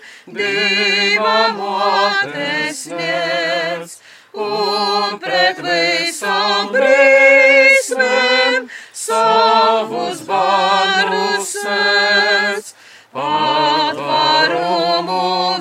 [1.19, 3.99] Dieva motes sniedz,
[4.31, 12.71] un pret visām brīsmēm savus bērnus sēdz,
[13.11, 13.99] patvarumu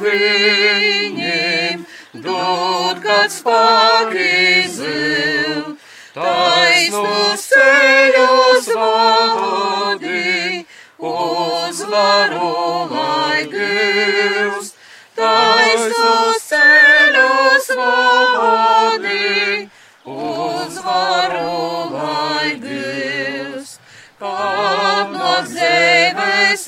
[0.04, 1.82] viņiem,
[2.22, 5.74] dod, kad spēki zil,
[6.14, 10.62] taisnus ceļus vadī,
[11.10, 12.54] uzvaru
[12.94, 13.27] lai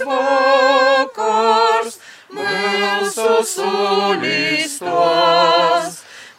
[0.07, 1.99] vakars
[2.35, 4.81] mūsu sulistos,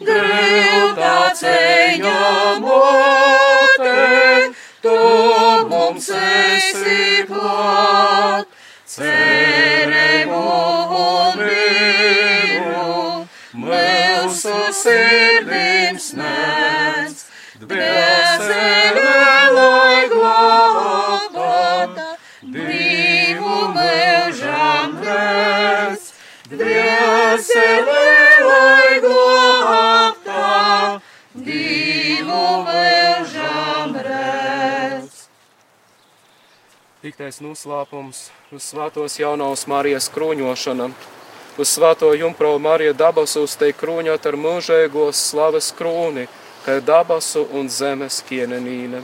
[0.02, 2.24] grūtā ceļā
[2.64, 3.96] mote,
[4.86, 4.98] tu
[5.72, 8.48] mums esi klāt,
[8.96, 10.44] cerēmu
[11.02, 13.28] un mīlu,
[13.66, 17.18] mūsu sirdīm sniedz,
[29.04, 30.44] glābta,
[31.34, 35.28] divu mūžam redz.
[37.02, 40.92] Tiktais noslēpums uz svētos jaunās Marijas krūņošana.
[41.58, 46.28] Uz svēto jumprau Marija dabasus te krūņot ar mūžēgos slavas krūni,
[46.66, 49.02] kā dabasu un zemes kienenīne.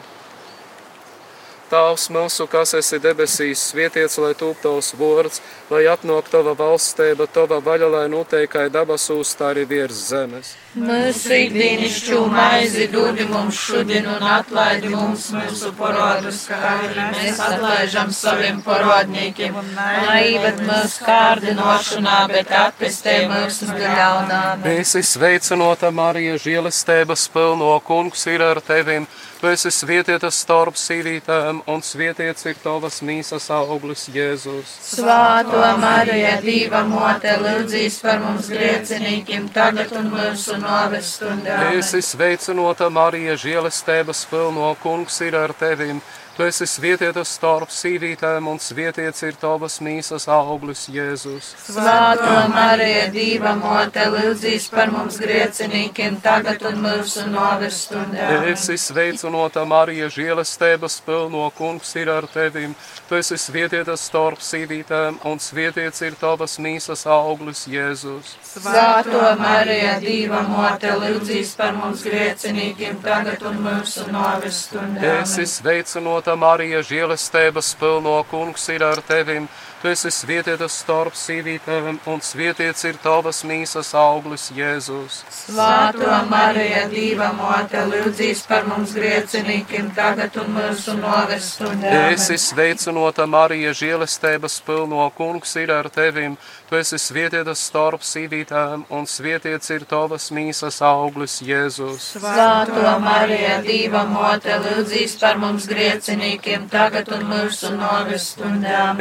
[1.67, 7.59] Tēvs mūsu, kas esi debesīs, svietiets, lai tūp tavs vārds, lai atnāk tava valstība, tava
[7.59, 10.55] vaļa, lai noteikai dabasūs, tā arī virs zemes.
[10.77, 18.11] Mūsu ikdienišķo maizi dod mums šodien un atlaidi mums mūsu parodus, kā arī mēs atlaižam
[18.13, 19.57] saviem parodniekiem.
[19.77, 24.67] Laivēt mūsu kārdinošanā, bet atpestē mūsu no ļaunām.
[24.77, 29.09] Esi sveicinota Marija, žēlestības pilno kungs ir ar tevim.
[29.37, 34.71] Tu esi svietietas starp sīvītēm, un svietiets ir tavas mīsas auglis Jēzus.
[34.81, 41.73] Svāto Marija, Dieva mote, lūdzīs par mums griecinīkiem tagad un mūsu novestundām.
[41.79, 46.01] Esi sveicinota Marija, žēlestības pilno kungs ir ar tevim.
[46.37, 51.47] Tu esi svietieta starp sīvītēm, un svietiets ir tavas mīsas auglis, Jēzus.
[51.65, 58.27] Svētā Marija, Dieva mote, lūdzīs par mums griecinīkiem, tagad un mūsu novestundē.
[58.51, 62.77] Esi sveicinota Marija, žēlastības pilno kungs ir ar tevim.
[63.09, 68.35] Tu esi svietieta starp sīvītēm, un svietiets ir tavas mīsas auglis, Jēzus.
[68.51, 75.17] Svētā Marija, Dieva mote, lūdzīs par mums griecinīkiem, tagad un mūsu novestundē.
[75.23, 79.47] Esi sveicinota Marija, žēlastības pilno kungs ir ar tevim.
[79.77, 85.19] Tu esi svietieta starp sīvītēm, un svietiets ir tavas mīsas auglis, Jēzus.
[85.29, 91.91] Svētā Marija, Dieva mote, lūdzīs par mums griecinīkiem, tagad un mūsu novestundē.
[92.15, 96.39] Esi sveicinota Marija, žēlastības pilno kungs ir ar tevim.
[96.67, 102.09] Tu esi svietieta starp sīvītēm, un svietiets ir tavas mīsas auglis, Jēzus.
[102.17, 108.97] Svētā Marija, Dieva mote, lūdzīs par mums griecinīkiem, tagad un mūsu novestundē.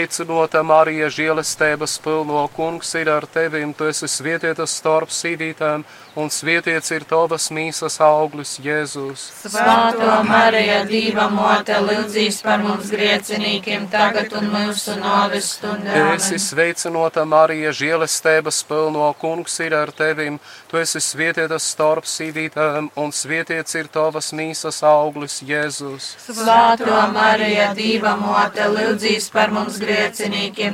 [0.00, 3.74] Esi sveicinota Marija, žēlastības pilno kungs ir ar tevim.
[3.76, 5.82] Tu esi svietieta starp sīvītēm,
[6.16, 9.26] un svietiets ir tavas mīsas auglis, Jēzus.
[9.44, 15.92] Svētā Marija, Dieva mote, lūdzīs par mums griecinīkiem, tagad un mūsu novestundē.
[16.14, 20.40] Esi sveicinota Marija, žēlastības pilno kungs ir ar tevim.
[20.70, 26.14] Tu esi svietieta starp sīvītēm, un svietiets ir tavas mīsas auglis, Jēzus.
[26.24, 29.89] Svētā Marija, Dieva mote, lūdzīs par mums griecinīkiem,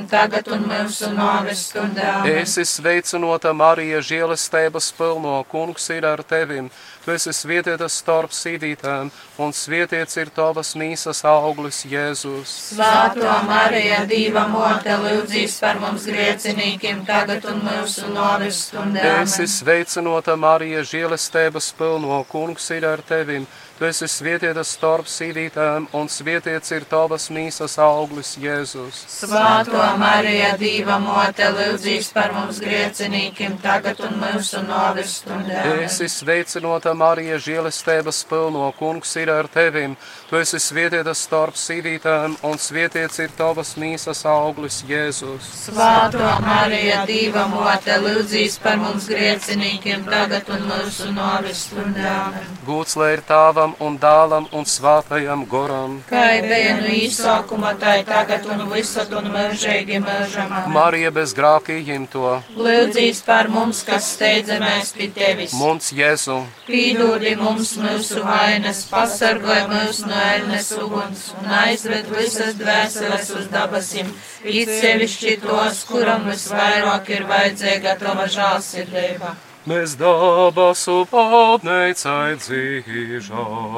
[0.09, 2.11] tagad un mūsu novestundē.
[2.41, 6.69] Esi sveicinota Marija, žēlastības pilno kungs ir ar tevim.
[7.07, 9.07] Tu esi svietieta starp sīvītēm,
[9.39, 12.51] un svietiets ir tavas mīsas auglis, Jēzus.
[12.73, 19.05] Svētā Marija, Dieva mote, lūdzīs par mums griecinīkiem, tagad un mūsu novestundē.
[19.21, 23.47] Esi sveicinota Marija, žēlastības pilno kungs ir ar tevim.
[23.77, 29.03] Tu esi svietieta starp sīvītēm, un svietiets ir tavas mīsas auglis, Jēzus.
[29.19, 35.61] Svētā Marija, Dieva mote, lūdzīs par mums griecinīkiem, tagad un mūsu novestundē.
[35.83, 39.93] Esi sveicinota Marija, žēlastības pilno kungs ir ar tevim.
[40.31, 45.51] Tu esi svietieta starp sīvītēm, un svietiets ir tavas mīsas auglis, Jēzus.
[45.67, 52.17] Svētā Marija, Dieva mote, lūdzīs par mums griecinīkiem, tagad un mūsu novestundē.
[52.65, 53.25] Gūts lai ir
[53.67, 56.03] tāvam un dālam un svātajam goram.
[56.09, 60.69] Kā bija no īsākuma, tā ir tagad un visad un mūžīgi mūžam.
[60.71, 65.53] Marija bez grākījiem to, Lūdzīs par mums, kas steidzamies pie tevis.
[65.53, 66.45] mums Jēzu.
[66.67, 74.13] Pīdūdi mums mūsu vainas, pasargāj mūs no ēnes uguns un aizved visas dvēseles uz dabasim,
[74.43, 79.35] it sevišķi tos, kuram visvairāk ir vajadzīga tava žālsirdība.
[79.67, 83.73] Mēs dabasu paldneicai dzīžām.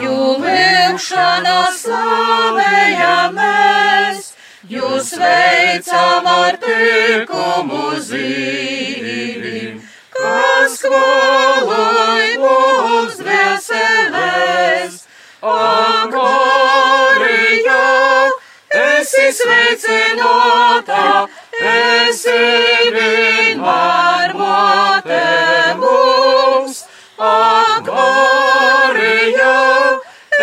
[0.00, 0.14] Jū
[0.94, 3.38] lūkšanā slavējamies,
[4.70, 9.82] jūs veicam ar tikumu zīvim,
[10.14, 14.94] kas klāj mums dvēselēs.
[15.52, 16.70] Amorija,
[18.72, 21.28] esi sveicinota,
[21.62, 22.40] esi
[22.96, 25.22] vienmēr mote
[25.80, 26.84] mums.
[28.34, 29.52] Amorija,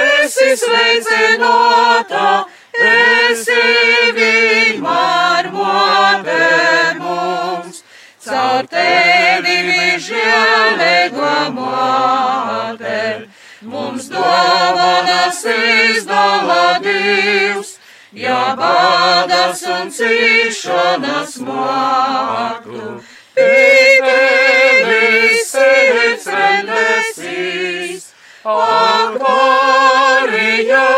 [0.04, 2.28] esi sveicinota,
[2.80, 3.62] esi
[4.16, 6.40] vienmēr mote
[7.02, 7.84] mums.
[8.26, 9.62] Caur tevi
[10.08, 13.28] žēlīgo mote,
[13.62, 17.71] mums dāvanas izdala Dievs,
[18.14, 23.02] ja bādas un cīšanas mātu.
[23.36, 24.74] Pītevis
[25.48, 28.04] sirds rendesīs,
[28.44, 30.90] ak, Marija,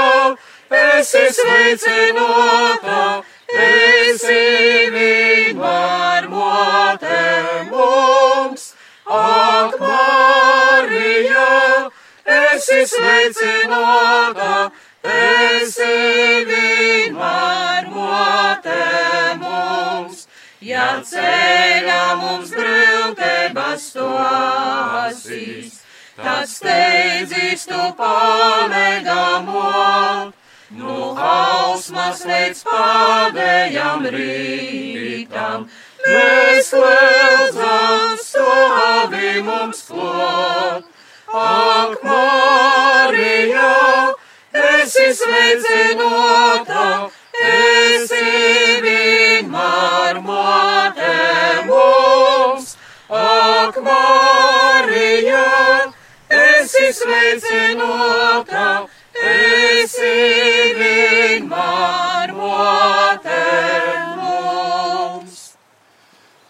[0.80, 3.04] esi sveicinota,
[3.54, 4.42] esi
[4.96, 7.22] vienmēr mote
[7.70, 8.64] mums,
[9.06, 11.50] ak, Marija,
[12.26, 14.72] esi sveicināta,
[15.04, 18.78] esi vienmēr mote
[19.42, 20.28] mums.
[20.64, 25.82] Ja ceļā mums grūtības stosīs,
[26.16, 29.66] tad steidzīs tu palīgamo,
[30.80, 35.68] nu hausmas līdz pēdējam rītam.
[36.04, 40.88] Mēs lūdzam stāvi mums klāt,
[41.34, 43.70] ak, Marija,
[44.84, 46.86] esi sveicinota,
[47.40, 48.24] esi
[48.84, 51.14] vienmēr mote
[51.70, 52.76] mums,
[53.08, 55.46] ak, Marija,
[56.28, 58.68] esi sveicinota,
[59.24, 60.14] esi
[60.82, 63.42] vienmēr mote
[64.20, 65.42] mums.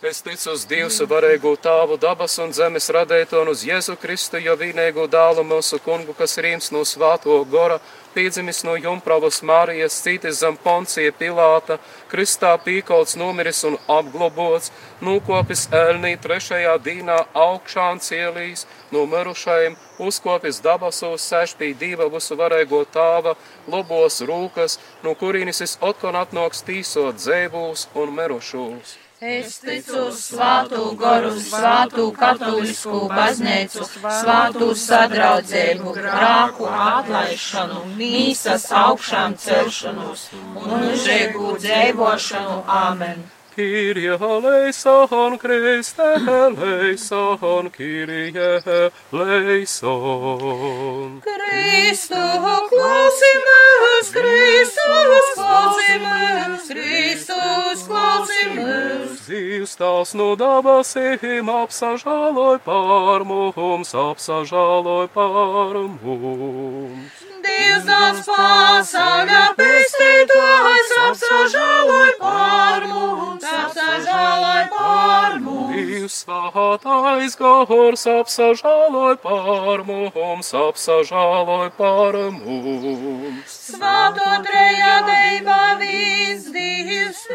[0.04, 4.58] Es ticu uz Dievu varēgu tāvu dabas un zemes radēto un uz Jēzu Kristu, jo
[4.58, 7.78] vienīgo dālu mūsu kungu, kas rīms no svāto gora,
[8.16, 11.80] piedzimis no Jumpravas Mārijas, cītis zem Poncija Pilāta,
[12.12, 14.72] Kristā pīkolts nomiris un apglobots,
[15.04, 22.84] nūkopis ēlnī trešajā dīnā augšām cielīs, no mirušajiem, uzkopis dabasos, sēž pie dieva visu varēgo
[22.98, 23.36] tāva,
[23.68, 29.03] lobos rūkas, no kurīnis es otkon atnoks tīsot dzēvūs un mirušūs.
[29.24, 40.68] Es ticu svātu goru, svātu katolisku baznīcu, svātu sadraudzību, grāku atlaišanu, mīsas augšām celšanos un
[40.74, 42.58] mūžīgu dzīvošanu.
[42.82, 43.24] Āmen!
[43.56, 48.62] Kyrie eleison, Christe eleison, Kyrie
[49.12, 49.92] eleison.
[51.22, 52.16] Kristu
[52.70, 59.22] klausimies, Kristus klausimies, Kristus klausimies.
[59.28, 67.33] Zīvs tās no dabasīm apsažāloj pār mums, apsažāloj pār mums.
[67.44, 75.74] Dievs nāc pasaulē pestītājs, apsažāloj pār mums, apsažāloj pār mums.
[75.74, 83.58] Dievs svētais gors apsažāloj pār mums, apsažāloj pār mums.
[83.74, 87.26] Svāto trejādībā viens Dievs,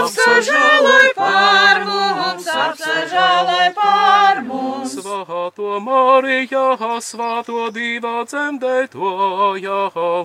[0.00, 4.96] apsažāloj pār mums, apsažāloj pār mums.
[4.96, 6.66] Svāto Marijā,
[7.04, 9.80] svāto divā dzemdētojā,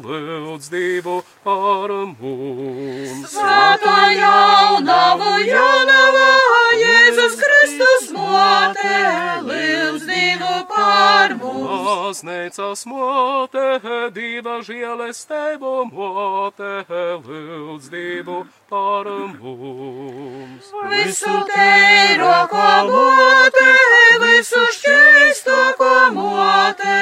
[0.05, 3.25] lūdz divu pār mums.
[3.33, 6.29] Svāto jaunavu, jaunavā,
[6.81, 8.97] Jēzus Kristus mote,
[9.47, 11.69] lūdz divu pār mums.
[12.11, 13.67] Baznīcas mote,
[14.15, 19.30] diva žēlestību mote, lūdz divu pār mums.
[20.91, 23.69] Visu teiroko mote,
[24.23, 26.97] visu šķīstoko mote,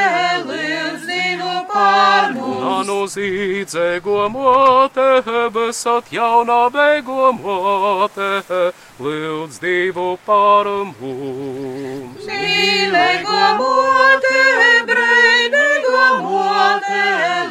[0.45, 2.59] lūdz divu pār mums.
[2.65, 5.07] Nanu zīdzēgo mote,
[5.55, 8.29] besat jaunā beigo mote,
[8.99, 12.29] lūdz divu pār mums.
[12.29, 14.37] Mīlēgo mote,
[14.91, 15.68] brēdēgo
[16.23, 17.03] mote,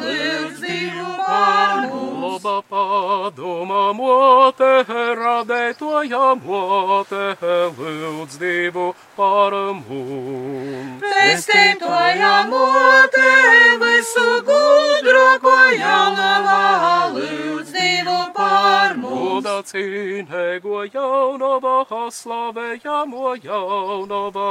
[0.03, 2.09] lūdz divu pār mums.
[2.19, 4.71] Loba padoma mote,
[5.19, 7.23] radētoja mote,
[7.79, 8.87] lūdz divu
[9.17, 11.03] pār mums.
[11.03, 13.29] Pestītoja mote,
[13.83, 16.61] visu gudroko jaunavā,
[17.17, 19.19] lūdz divu pār mums.
[19.39, 21.77] Buda cīnēgo jaunavā,
[22.19, 24.49] slavējamo jaunavā,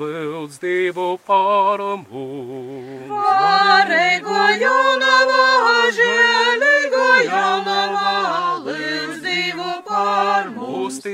[0.00, 3.23] lūdz divu pār mums.
[3.24, 5.53] Pārēgo jaunavā,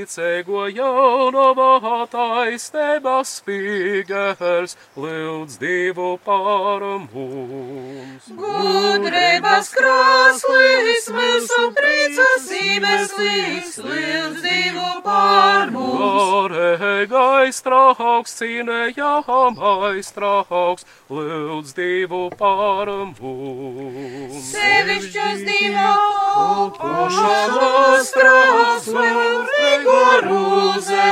[0.01, 0.11] mums.
[0.11, 8.30] Uzticēgo jaunavā, taisnēbas spīgers, lūdz divu pār mums.
[8.30, 16.51] Gudrības krāslis, mūsu priecas iemesls, lūdz divu pār mums.
[16.51, 22.90] Garīgais trauks, cīnējamais trauks, lūdz divu pār
[23.20, 24.51] mums.
[24.51, 31.07] Sevišķas divu pušanas trauks, lūdz rigorūze,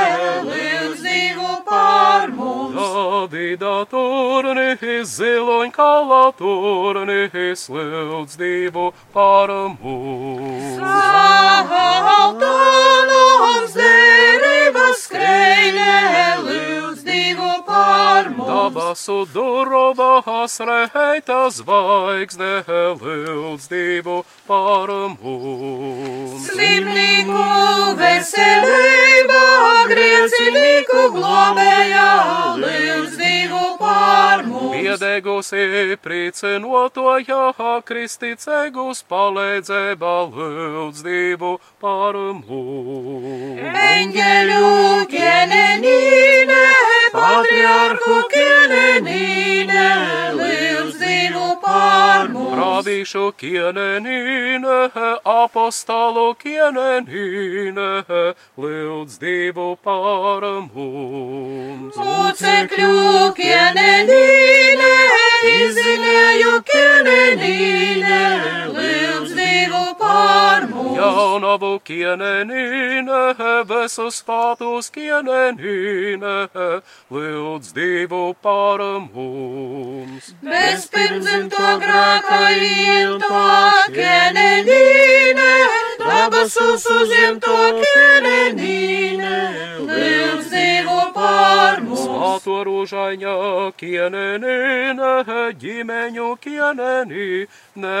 [0.47, 2.75] lūdz divu pār mums.
[2.79, 9.49] Davida turnis, ziloņkala turnis, lūdz divu pār
[9.79, 10.79] mums.
[12.39, 15.95] Saltonums derības skrejnē,
[16.45, 18.49] lūdz divu pār mums.
[18.49, 22.63] Dabasu durobās reita zvaigzne,
[23.01, 24.17] lūdz divu
[24.47, 24.89] pār
[25.19, 26.47] mums.
[26.49, 27.43] Slimnieku
[27.99, 29.45] veselībā,
[29.91, 31.58] griecinīku globējā,
[32.59, 34.75] lūdz divu pār mums.
[34.75, 37.41] Piedēgusi priecinotojā,
[37.89, 43.63] kristīcēgus palīdzēba, lūdz divu pār mums.
[43.89, 44.73] Eņģeļu
[45.13, 46.63] kienenīne,
[47.13, 49.85] patriarhu kienenīne,
[50.37, 52.53] lūdz divu pār mums.
[52.55, 54.77] Pravīšu kienenīne,
[55.33, 57.87] apostolu kienenīne,
[58.59, 61.97] lūdz divu pār mums.
[61.99, 64.93] Mūcekļu kienenīne,
[65.53, 68.21] izzinēju kienenīne,
[68.75, 70.97] lūdz divu pār mums.
[70.99, 73.19] jaunavu kienenīne,
[73.69, 76.35] visus fatus kienenīne,
[77.09, 80.29] lūdz divu par mums.
[80.45, 83.41] Bez pirmdzimto grēka ilto
[83.95, 85.49] kienenīne,
[86.03, 89.33] dabasus uzņemto kienenīne,
[89.89, 90.99] lūdz divu
[91.29, 92.03] par mums.
[92.05, 93.33] Svēto rūžaņa
[93.79, 95.11] kienenīne,
[95.63, 97.95] ģimeņu kienenīne,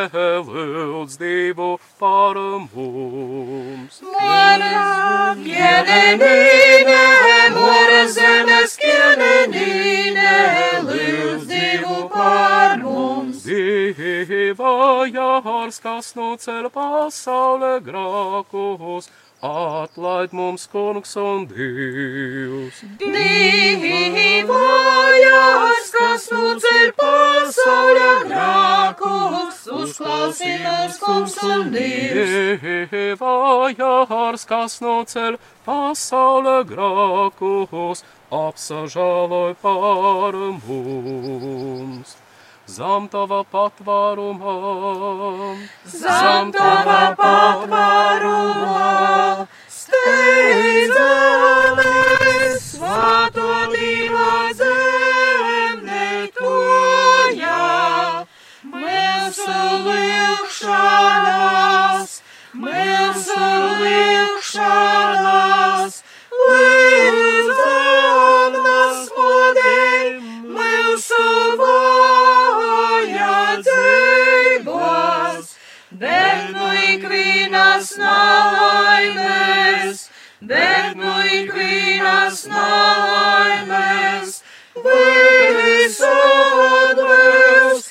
[0.49, 1.71] lūdz divu
[2.01, 2.39] par
[2.73, 4.01] mums.
[4.05, 7.01] Mora kienenīne,
[7.57, 10.31] mora zemes kienenīne,
[10.89, 13.38] lūdz divu par mums.
[13.49, 19.07] Dieva jārs, kas nu ceļ pasaulē grākus,
[19.41, 22.83] atlaid mums kungs un Dievs.
[23.81, 24.69] Dievojās,
[25.95, 32.61] kas nu ceļ pasaulē grākus, uzklausītos kungs un dievs.
[32.93, 38.05] Dieva jārs, kas nu ceļ pasaulē grākus,
[38.45, 42.19] apsažāloj par mums.
[42.69, 44.51] Zam tava patvārumā,
[45.89, 48.89] Zem tava patvārumā,
[49.77, 50.99] steidzamies,
[52.67, 57.57] svāto Dieva zemē toja.
[58.75, 59.57] Mūsu
[59.89, 60.89] lūkšanās,
[62.67, 63.39] mūsu
[63.81, 65.58] lūkšanās,
[77.79, 80.09] nas na oimes,
[80.41, 82.67] bet muy grinas na
[83.39, 84.43] oimes,
[84.83, 87.87] veris odres,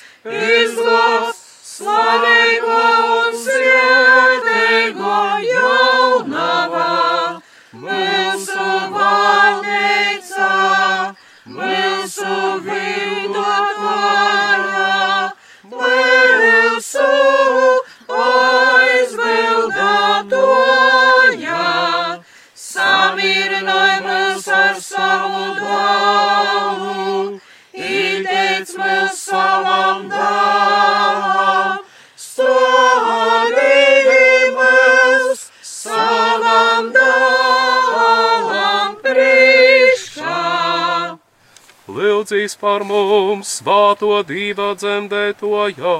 [42.49, 45.97] lūdzīs par mums, svāto dieva dzemdētojā.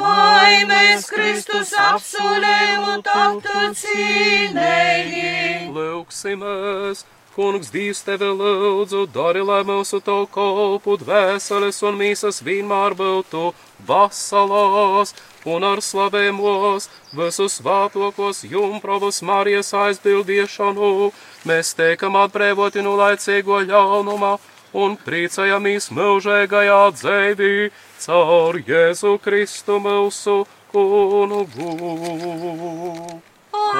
[0.00, 5.72] Lai mēs Kristus apsolējumu taptu cīnēji.
[5.72, 7.04] Lūksimies,
[7.34, 13.54] kungs, Dievs tevi lūdzu, dari, lai mūsu to kolpu dvēseles un mīsas vienmēr būtu
[13.86, 15.14] vasalās
[15.46, 21.12] un ar slavēmos visus svētokos jumprovus Marijas aizbildīšanu.
[21.48, 24.34] Mēs teikam atbrīvoti no laicīgo ļaunuma
[24.76, 27.70] un priecājamies mūžīgajā dzēvī
[28.04, 31.46] caur Jēzu Kristu mūsu kungu.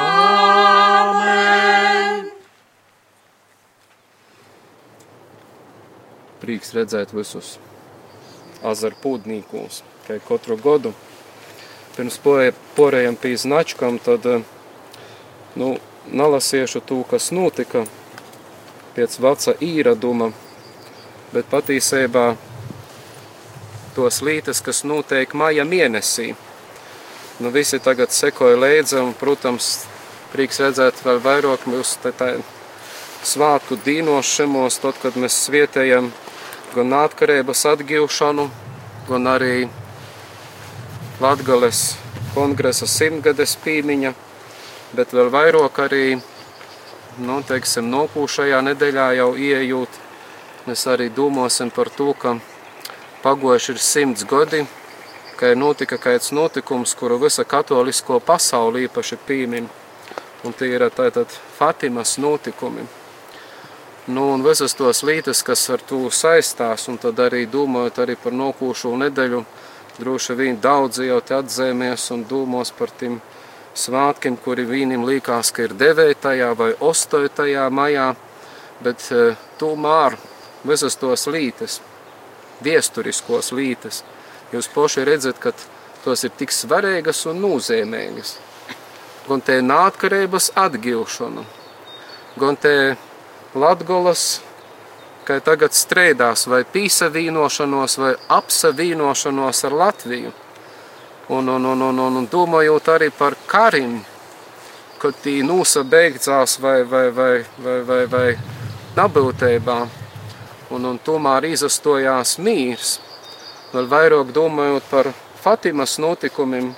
[0.01, 1.61] Amen!
[6.41, 7.59] Prieks redzēt visus
[8.65, 10.97] azaru pūdnīkos, kā katru gadu.
[11.97, 14.41] Pirms porējam pie značkam, tad eh,
[15.61, 15.75] nu,
[16.07, 17.85] nalasiešu to, kas notika
[18.97, 20.31] pēc veca īraduma,
[21.35, 22.35] bet patiesībā
[23.95, 26.33] tos lītes, kas notiek maija mēnesī.
[27.41, 29.87] Nu, visi tagad sekoja līdzi, un, protams,
[30.33, 32.13] prieks redzēt vēl vairāk mūsu
[33.25, 36.11] svātku dīnošamos, tad, kad mēs svietējam
[36.75, 38.49] gan atkarības atgūšanu,
[39.09, 39.69] gan arī
[41.21, 41.95] Latgales
[42.35, 44.15] kongresa simtgades pīmiņa,
[44.97, 46.05] bet vēl vairāk arī,
[47.23, 49.99] nu, teiksim, nokūšajā nedēļā jau ieejūt,
[50.67, 52.37] mēs arī domāsim par to, ka
[53.23, 54.65] pagojuši ir simts gadi,
[55.37, 59.69] ka ir notika kāds notikums, kuru visa katolisko pasauli īpaši pīmin,
[60.45, 62.87] un tie ir tātad Fatimas notikumi.
[64.11, 68.35] Nu, un visas tos lītas, kas ar to saistās, un tad arī domājot arī par
[68.35, 69.43] nokūšo nedēļu,
[70.01, 73.21] droši vien daudzi jau te atzīmēs un domos par tiem
[73.75, 76.27] svētkiem, kuri viņiem likās, ka ir 9.
[76.59, 77.69] vai 8.
[77.71, 78.09] maijā,
[78.85, 80.17] bet e, tomēr
[80.67, 81.81] visas tos lītas,
[82.65, 84.03] viesturiskos lītas,
[84.53, 85.53] jūs poši redzat, ka
[86.05, 88.37] tos ir tik svarīgas un nozīmīgas.
[89.29, 91.45] Gan te nātkarības atgūšana,
[92.41, 92.75] gan te
[93.55, 94.41] Latgolas,
[95.27, 100.33] ka tagad strēdās vai pīsavīnošanos vai apsavīnošanos ar Latviju.
[101.31, 104.01] Un, un, un, un, un, un domājot arī par karim,
[104.99, 108.31] kad tī nūsa beigdzās vai, vai, vai, vai, vai, vai
[108.97, 109.77] nabūtībā,
[110.75, 112.97] un, un tomēr izastojās mīrs.
[113.71, 116.73] Vēl vairāk domājot par Fatimas notikumiem,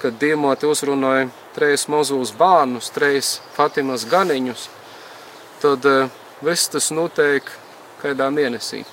[0.00, 4.70] kad diemoti uzrunāja trejus mazus bērnus, trejus Fatimas ganiņus,
[5.60, 6.08] tad uh,
[6.40, 7.44] viss tas notiek
[8.00, 8.86] kādā mēnesī.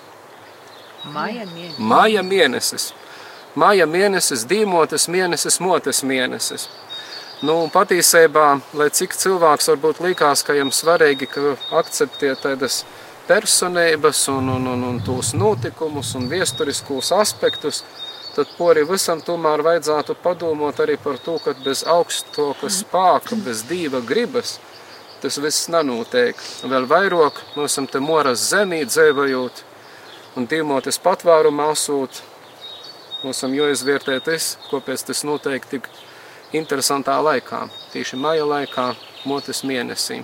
[1.14, 1.80] Maija mēnesis.
[1.80, 2.92] Māja mēnesis.
[3.56, 6.68] Māja mēnesis, dīmotas mēnesis, motes mēnesis.
[7.46, 8.46] Nu, patiesībā,
[8.76, 12.82] lai cik cilvēks varbūt likās, ka jums svarīgi, ka akceptē tādas
[13.28, 17.84] personības un, un, un, un tos notikumus un viesturiskos aspektus,
[18.36, 24.04] tad pori visam tomēr vajadzētu padomot arī par to, ka bez augstāka spāka, bez dīva
[24.04, 24.58] gribas,
[25.24, 26.40] tas viss nenotiek.
[26.68, 29.64] Vēl vairāk, mēs esam te moras zemī dzēvajot,
[30.36, 32.24] un dīmoties patvērumā asūt,
[33.24, 35.90] mums esam jāizvērtē tas, kāpēc tas notiek tik
[36.56, 38.90] interesantā laikā, tieši maija laikā,
[39.26, 40.22] motes mēnesī.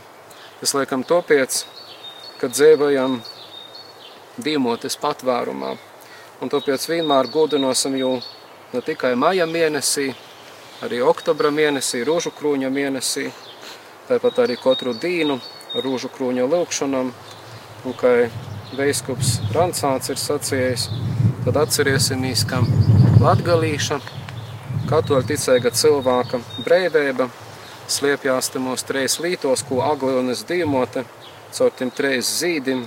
[0.62, 1.64] Tas laikam topiec,
[2.42, 3.20] kad dzēvajam
[4.42, 5.76] dīmoties patvērumā.
[6.42, 8.16] Un tāpēc vienmēr godinosim jau
[8.74, 10.12] ne tikai maija mēnesī,
[10.86, 13.28] arī oktobra mēnesī, rūžu krūņa mēnesī,
[14.08, 15.38] tāpat arī katru dienu
[15.76, 17.12] rūžu krūņa lūkšanam,
[17.86, 18.16] un kā
[18.78, 20.88] veiskups Rancāns ir sacījis,
[21.46, 22.62] tad atcerēsimies, ka
[23.22, 24.00] latgalīša,
[24.90, 27.30] katoļu ticēga cilvēka breivība
[27.92, 31.04] sliepjās te mūsu trejas lītos, ko aglionis dīmote,
[31.52, 32.86] caur tiem trejas zīdim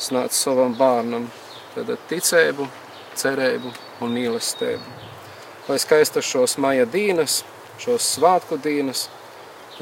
[0.00, 1.28] snāca savam bārnam.
[1.74, 2.68] Tad ticēbu,
[3.20, 3.72] cerēbu
[4.04, 4.96] un mīlestību.
[5.68, 7.42] Lai skaistas šos maija dīnas,
[7.82, 9.08] šos svātku dīnas,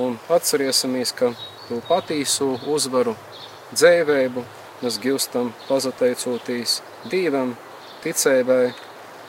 [0.02, 1.30] un atcerēsimies, ka
[1.68, 3.14] tu patīsu uzvaru
[3.74, 4.42] dzēvēbu
[4.84, 7.54] mēs gilstam pazateicoties Dievam,
[8.04, 8.74] ticēbai,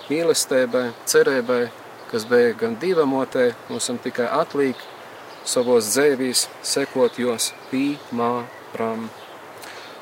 [0.10, 1.62] mīlestībai, cerībai,
[2.12, 4.76] kas bija gan divamotē, mums tikai atliek
[5.48, 9.08] savos dzēvīs sekot jos pīmāram.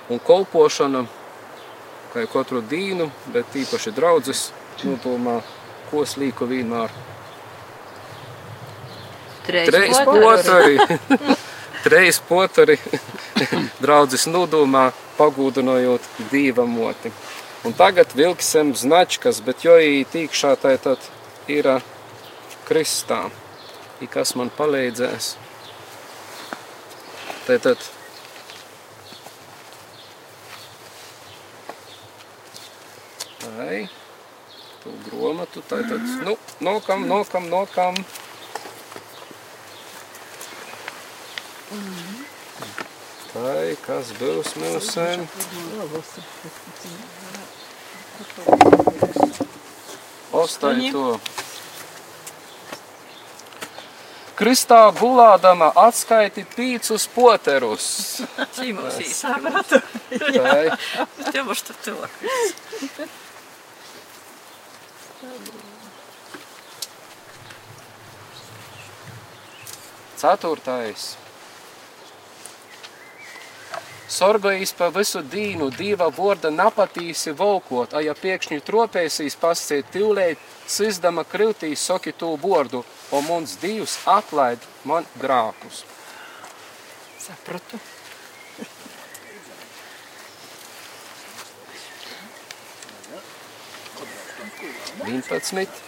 [0.09, 1.05] Un kolpošana,
[2.13, 4.49] kā katru dīnu, bet īpaši draudzes,
[4.83, 5.39] nodomā,
[5.91, 6.91] ko slīku vienmēr.
[9.43, 10.79] Treis potari,
[11.83, 12.77] treis potari,
[13.83, 17.11] draudzes nodomā, pagūdinojot dīvamoti.
[17.63, 21.03] Un tagad vilksim značkas, bet jo ī tīkšā tai tad
[21.47, 21.69] ir
[22.67, 23.25] kristā.
[24.03, 25.35] I kas man palīdzēs?
[27.47, 27.83] Tātad
[33.43, 33.87] Tai,
[34.81, 37.97] tu gromatu, tātad, nu, nokam, nokam, nokam.
[43.33, 45.23] Tai, kas būs mūsēm?
[50.33, 51.07] Ostai to.
[54.37, 57.89] Kristā gulādama atskaiti pīcus poterus.
[59.09, 59.81] Sapratu.
[60.13, 60.63] Tai,
[61.31, 61.97] Tev uz to to.
[70.23, 71.22] ceturtais.
[74.13, 81.23] Sorgojīs pa visu dīnu, dieva vorda napatīsi volkot, a ja piekšņi tropēsīs pasciet tīlēt, sizdama
[81.25, 85.81] krivtīs soki tū bordu, o mums divs atlaid man grākus.
[87.23, 87.81] Sapratu.
[95.03, 95.81] Vienpadsmit.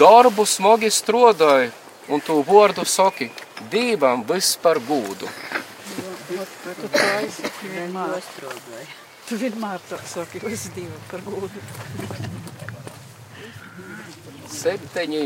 [0.00, 1.68] Darbu smogi strodoja,
[2.08, 3.28] un tū vordu soki,
[3.68, 5.28] dīvam viss par gūdu.
[6.28, 6.36] Tu
[6.92, 8.18] to aizsaki vienmēr.
[9.28, 11.62] Tu vienmēr to saki uz divu par gūdu.
[14.52, 15.22] Septeņi.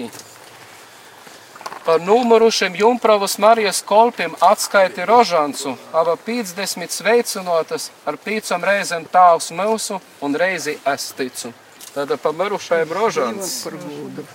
[1.83, 9.99] Par numrušiem Jumpravas Marijas kolpiem atskaiti rožancu, ava 50 sveicinotas ar pīcam reizēm tāvs mūsu
[10.23, 11.51] un reizi es ticu.
[11.97, 13.57] Tāda pa mirušajiem rožants.
[13.67, 14.29] Par gūdu.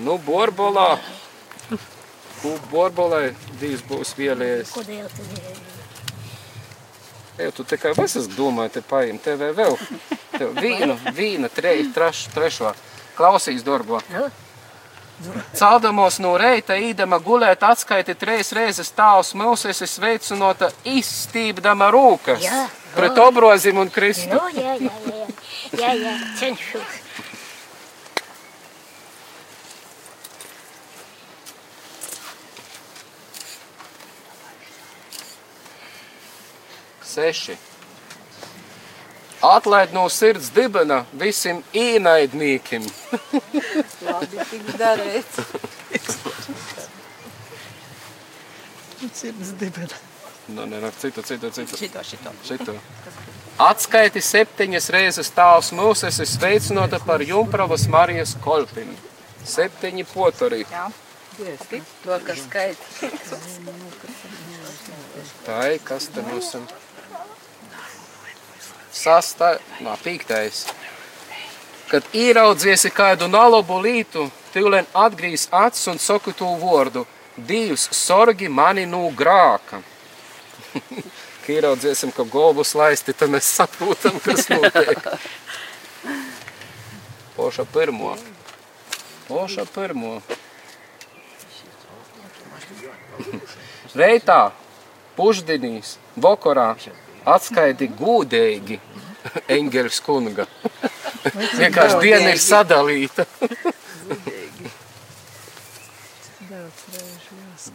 [0.00, 0.96] Nu, borbolā.
[2.72, 4.72] Borbolai divs būs vielējies.
[4.80, 5.73] Kodēļ tad ir?
[7.38, 9.74] Ej, tu tikai visas domāji, te paim, tev vēl.
[10.34, 12.70] Tev vīnu, vīna, treju, treš, trešo.
[13.18, 14.00] Klausīs, Dorgo.
[15.54, 22.42] Caldamos no reita, īdama gulēt, atskaiti trejas reizes tāvs mūsies, es veicinota izstīpdama rūkas.
[22.42, 22.64] Jā.
[22.94, 24.34] Pret obrozim un Kristu.
[24.34, 25.26] Nu, jā, jā, jā,
[25.78, 27.03] jā, jā, cenšos.
[37.14, 37.56] Seši.
[39.44, 42.86] Atlaid no sirds dibena visiem ienaidniekiem.
[44.08, 45.42] Labi, tiks darīts.
[49.12, 50.00] Sirds dibena.
[50.48, 51.76] Nu, ne, ne, citu, citu, citu.
[51.76, 52.32] Šito, šito.
[52.44, 52.74] Šito.
[53.62, 58.90] Atskaiti septiņas reizes tāls mūs, esi sveicinota par Jumpravas Marijas kolpim.
[59.46, 60.64] Septiņi potori.
[61.36, 63.12] To, kas skaita.
[65.44, 66.83] Tā ir, kas te mums ir?
[68.94, 70.68] Sastā, nā, pīktais.
[71.90, 77.02] Kad ieraudziesi kādu nalobu lītu, tīlen atgrīz acis un saku to vārdu.
[77.34, 79.82] Dievs, sorgi mani no grāka.
[81.44, 84.96] Kad ieraudziesim, ka golbus laisti, tad mēs saprotam, kas notiek.
[87.34, 88.14] Poša pirmo.
[89.28, 90.14] Poša pirmo.
[94.00, 94.38] Reitā,
[95.18, 96.70] pušdinīs, vokorā,
[97.24, 98.78] atskaidi gūdēji
[99.56, 100.46] eņģeļs kunga.
[101.56, 103.26] Vienkārši diena ir sadalīta.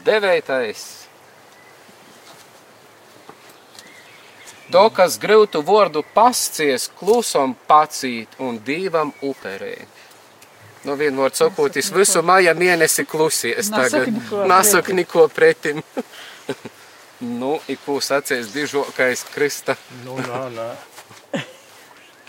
[0.06, 0.88] Deveitais.
[4.70, 9.74] To, kas grūtu vārdu pascies, klusam pacīt un divam uperē.
[10.86, 14.14] No vienu vārdu sakot, es visu maija mēnesi klusies tagad.
[14.14, 15.82] neko Nasaka neko pretim.
[17.20, 19.76] Nu, ik būs acīs dižokais Krista.
[20.06, 20.70] Nu, nā, nā.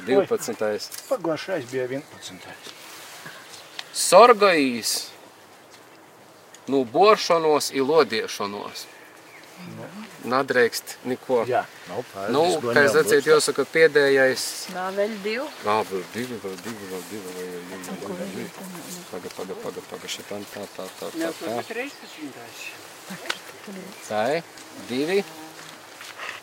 [0.07, 0.91] 12.
[1.11, 2.49] Pagājušais bija 11.
[3.95, 5.11] Sorgājīs
[6.71, 8.87] nu boršanos i lodiešanos.
[9.77, 9.87] Nu.
[10.31, 11.43] Nadrēkst neko.
[11.49, 12.33] Jā, nav pārējais.
[12.33, 14.45] Nu, kā es atciet, jau saka, pēdējais.
[14.73, 15.45] Nā, vēl divi.
[15.67, 18.47] Nā, vēl divi, vēl divi, vēl divi, vēl divi, vēl divi.
[19.11, 21.21] Paga, paga, paga, paga, šitam tā, tā, tā, tā, tā.
[21.21, 23.00] Nā, paga, 13.
[24.09, 24.43] Tai,
[24.89, 25.21] divi.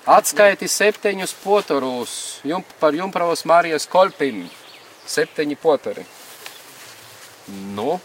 [0.08, 2.12] Atskaiti septiņus poturus
[2.48, 4.46] jum, par jumpravas Marijas kolpim.
[5.08, 6.06] Septiņi poturi.
[7.76, 7.98] Nu?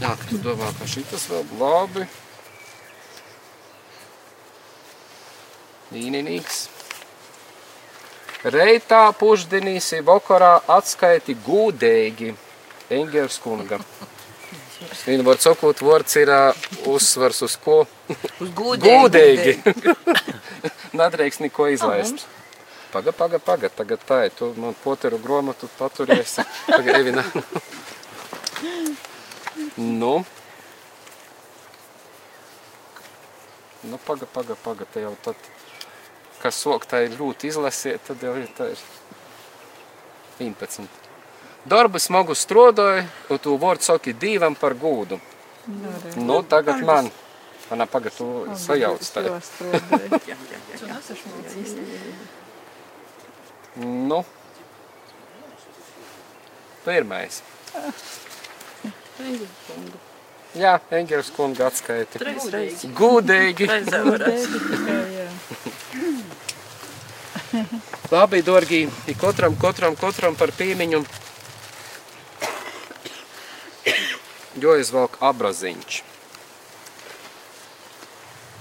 [0.00, 2.04] Jā, tu domā, ka šitas vēl labi.
[5.92, 6.66] Nīninīgs.
[8.44, 12.34] Reitā puždinīsi vokorā atskaiti gūdēgi
[13.00, 13.82] Engers kungam.
[15.04, 16.30] Vienu var sakot, vārds ir
[16.88, 17.82] uzsvars uz ko?
[18.40, 19.54] Uz gūdēji.
[19.62, 20.32] Gūdēgi.
[20.98, 22.26] Nadreiks neko izlaist.
[22.92, 26.44] Paga, paga, paga, tagad tā ir, tu man poteru gromatu paturiesi.
[26.66, 27.24] Paga, Evina.
[29.76, 30.14] nu.
[33.82, 35.50] Nu, paga, paga, paga, te jau tad,
[36.40, 38.80] kas sok tā ir grūti izlasiet, tad jau ir tā ir
[40.40, 41.07] 11.
[41.64, 45.18] Darbu smagu strodoju, un tu vārdu saki divam par gūdu.
[46.16, 47.10] Nu, tagad man.
[47.68, 49.24] Paga, tu sajauc tā.
[53.76, 54.22] Nu.
[56.86, 57.42] Pirmais.
[60.56, 62.22] Jā, Engels kunga atskaiti.
[62.96, 63.68] Gūdīgi.
[68.08, 71.04] Labi, dorgi, i katram, katram, katram par piemiņu.
[74.58, 75.98] Jo izvelk abraziņš.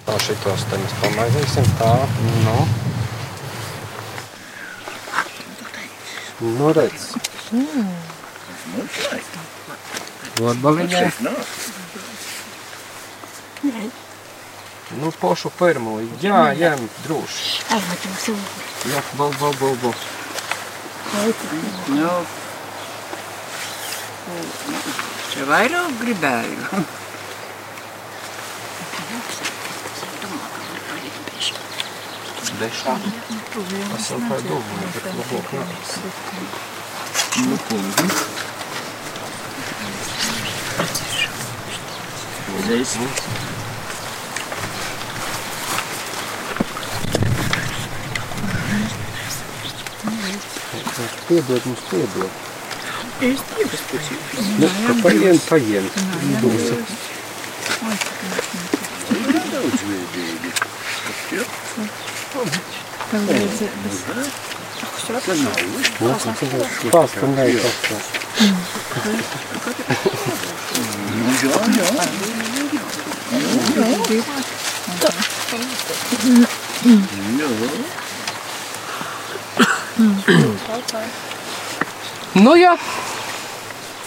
[0.05, 1.93] Tā šitos te mēs pamaizīsim, tā,
[2.45, 2.57] nu.
[6.57, 7.07] Nu, redz.
[10.37, 11.07] Varbaliņai.
[15.01, 15.97] Nu, pošu pirmo.
[16.21, 16.75] Jā, jā,
[17.07, 17.63] droši.
[17.73, 18.67] Ai, man tu sūdi.
[18.93, 19.95] Jā, bal, bal, bal, bal.
[21.97, 22.13] Nu,
[25.37, 26.79] Čia vairāk gribēju.
[32.57, 32.95] Dešā.
[32.97, 35.75] Tas jau kā domāju, bet labāk nav.
[37.51, 38.07] Nu, kungi.
[42.57, 42.97] Uzreiz.
[51.29, 51.71] Piedod
[53.21, 53.41] mums, piedod.
[53.41, 54.17] Es divas puses.
[54.59, 55.85] Nu, ka paien, paien.
[56.41, 56.75] Būsi.
[66.91, 68.17] Paskanēj, paskanēj.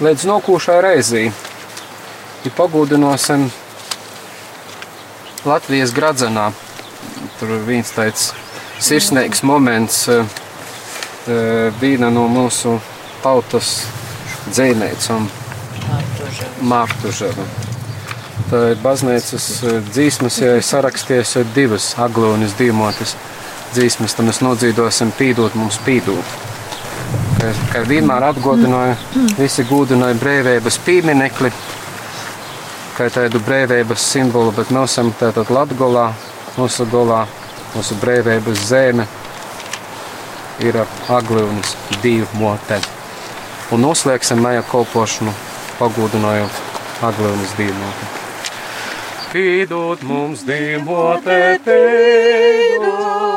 [0.01, 1.27] Līdz nokūšai reizī.
[2.41, 3.43] Ja pagūdinosim
[5.45, 6.47] Latvijas gradzenā
[7.37, 8.31] tur viens tāds
[8.81, 10.25] sirsnīgs moments, eh,
[11.29, 12.79] eh, viena no mūsu
[13.21, 13.83] tautas
[14.49, 15.29] dzīvniecām,
[16.65, 17.45] Mārtužava.
[18.51, 23.19] Tā ir baznīcas eh, dzīsmas, ja ir sarakstījusi ir divas aglūnas dīmotas
[23.75, 26.50] dzīsmas, tad mēs nodzīdosim pīdot mums pīdot.
[27.41, 28.99] Kā, kā vienmēr atgādināja,
[29.39, 31.49] visi gūdināja brīvības pieminekli,
[32.99, 36.11] kā tādu brīvības simbolu, bet mēs esam tātad Latgolā,
[36.61, 37.23] mūsu golā,
[37.73, 39.07] mūsu brīvības zeme
[40.61, 40.77] ir
[41.09, 41.73] aglūnas
[42.03, 42.77] divu motē.
[43.73, 45.33] Un noslēgsim mēja kolpošanu,
[45.81, 46.55] pagūdinājot
[47.09, 48.05] aglūnas divu motē.
[49.31, 53.31] Pīdot mums dīmotē, pīdot,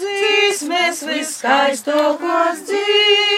[0.00, 3.29] Dzīsmes viskaistākos dzīžot,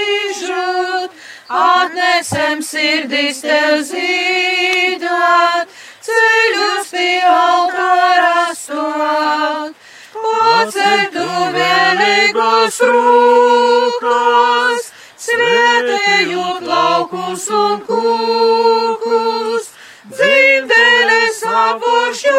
[1.52, 5.68] atnesem sirdis tev zīdot,
[6.06, 9.74] ceļus pie altāra stot.
[10.22, 14.82] Pacel tu vēlīgos rūkos,
[15.26, 19.64] svētējot laukus un kūkus,
[20.12, 22.32] dzimtenes apuršķūkus,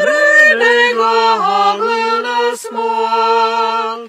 [0.00, 1.12] brīnīgo
[1.50, 4.08] aglīnas mot,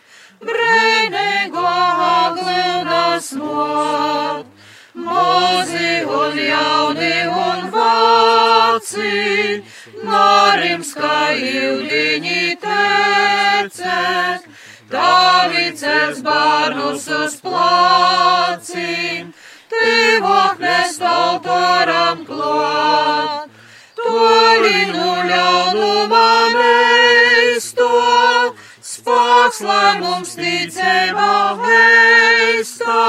[6.36, 9.64] un jauni un vāci,
[10.04, 14.42] nārims kā ildiņi tecēt,
[14.92, 19.32] Dāvicēs bārnus uz plācīm,
[19.72, 23.50] Tīvok mēs autoram klāt,
[23.98, 27.90] Tolinu ļaunumā meisto,
[28.84, 31.34] spāks, lai mums ticībā
[31.64, 33.02] veistā,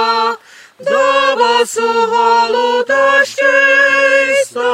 [0.77, 4.72] Dabasu halūtā šķīstā,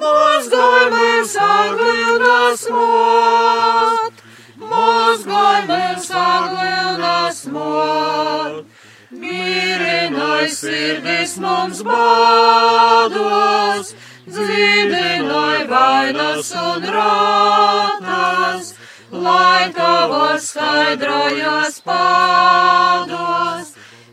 [0.00, 4.22] Mazgājums aglīnas mot,
[4.70, 8.62] mazgājums aglīnas mot.
[9.10, 13.92] Mīrinai sirdis mums bādos,
[14.30, 18.72] dziedinai vainas un rātas,
[19.10, 23.69] lai tavos skaidrajas pādos,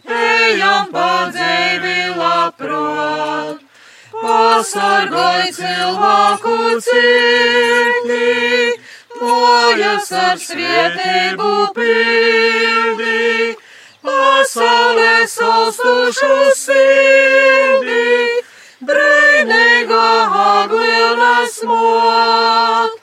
[0.08, 3.64] ejam pa dzīvi labprāt.
[4.18, 8.32] Pasargāj cilvēku cirkni,
[9.22, 13.52] mojas ar svētību pildi,
[14.08, 16.32] pasaulē saustušu
[16.64, 18.10] sirdī,
[18.90, 20.02] brīnīgo
[20.48, 22.98] aglienas mot,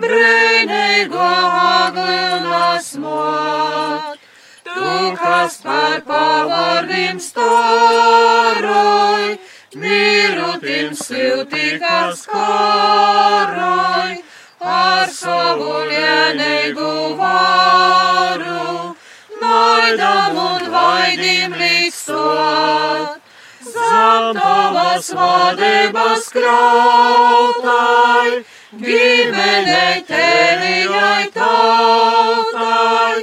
[0.00, 1.30] brīnīgo
[1.66, 4.03] aglienas mot.
[4.74, 8.64] Tu, kas par pavārdim staroj,
[9.74, 14.12] Mirutim siltīkas karoj,
[14.74, 18.94] ar savu lienīgu varu,
[19.42, 23.18] naidam un vaidim līkstot.
[23.74, 28.28] Zem tavas vadības krautai,
[28.84, 33.16] ģimenei tērijai tautai,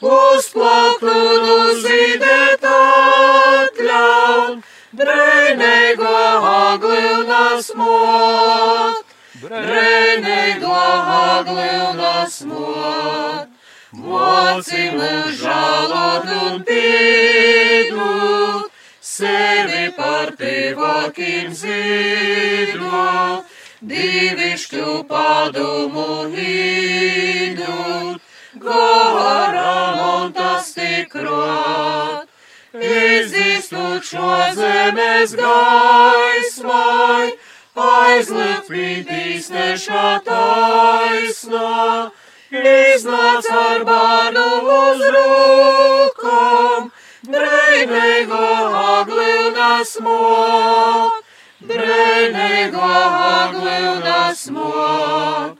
[0.00, 0.27] uzplaukt
[0.62, 4.64] un uzzīdēt atļaut.
[4.98, 6.10] Brēnīgo
[6.48, 9.04] aglīnas mot,
[9.42, 10.78] brēnīgo
[11.14, 13.46] aglīnas mot,
[13.92, 18.64] moci mūs žālot un pīdūt,
[19.12, 23.44] sevi par tīvākiem zīdot,
[23.92, 28.18] divišķu padomu hīdūt,
[28.66, 30.17] garam
[31.18, 32.28] un tas tikrot.
[32.78, 37.32] Izdīstot šo zemes gaismai,
[37.74, 42.10] aizliet pītīs nešā taisnā,
[42.52, 44.44] iznāc ar bārdu
[44.76, 46.90] uz rūkām,
[47.32, 48.44] brēnīgo
[48.84, 51.24] aglīnas mot,
[51.64, 52.92] brēnīgo
[53.32, 55.56] aglīnas mot.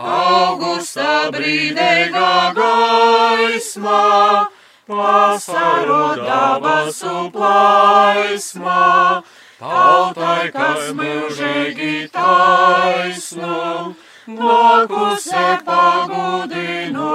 [0.00, 4.48] Augustā brīdīgā gaismā,
[4.90, 9.22] Pasaru dabasu plaismā,
[9.60, 13.94] tautai, kas mūžīgi taisnu,
[14.40, 17.06] nākuse pagudinot.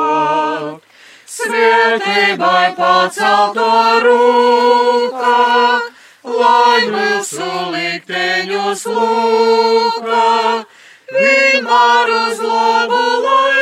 [1.36, 3.67] Svētībai pacelto
[4.05, 5.43] rūkā,
[6.38, 10.32] lai mūsu likteņus lūkā,
[11.11, 13.55] vienmēr uz labu lai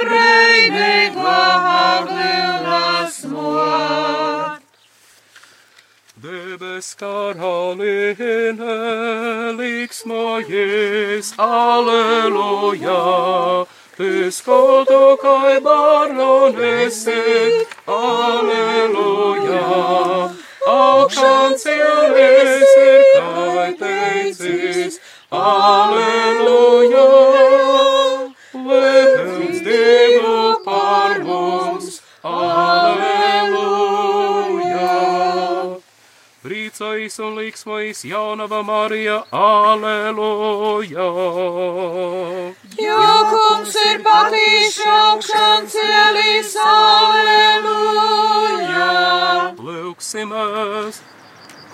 [0.00, 1.36] brīnīgo
[1.74, 4.60] aglīnas mot.
[6.24, 8.74] Dēļ Debes karaliene,
[9.58, 12.98] liksmojies, aleluja.
[13.96, 17.18] Piskotu kai baronesi,
[17.86, 19.64] aleluja.
[20.74, 25.00] Augšām cielis ir kai teicis,
[25.30, 27.53] aleluja.
[36.74, 41.04] Brīcojas un liksmojas jaunava Marija, aleluja.
[42.82, 47.94] Jo kungs ir patīs augšām cielis, aleluja.
[49.62, 51.03] Lūksimies!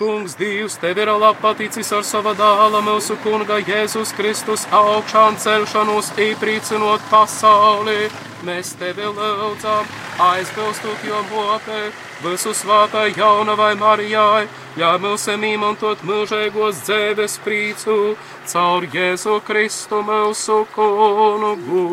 [0.01, 6.09] Kungs, Dievs, tev ir labā paticis ar savu dēlu, mūsu kunga Jēzus Kristus augšām celšanos,
[6.17, 8.09] īpriecinot pasauli.
[8.41, 9.85] Mēs tevi lūdzam,
[10.25, 11.93] aizbilstot jo mopē,
[12.23, 14.49] visu svātai jaunavai Marijai,
[14.81, 18.17] ļauj mums izmantot mūžīgos dzēves prīcu
[18.49, 21.85] caur Jēzu Kristu mūsu kungu.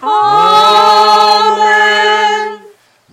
[0.00, 1.74] Amen!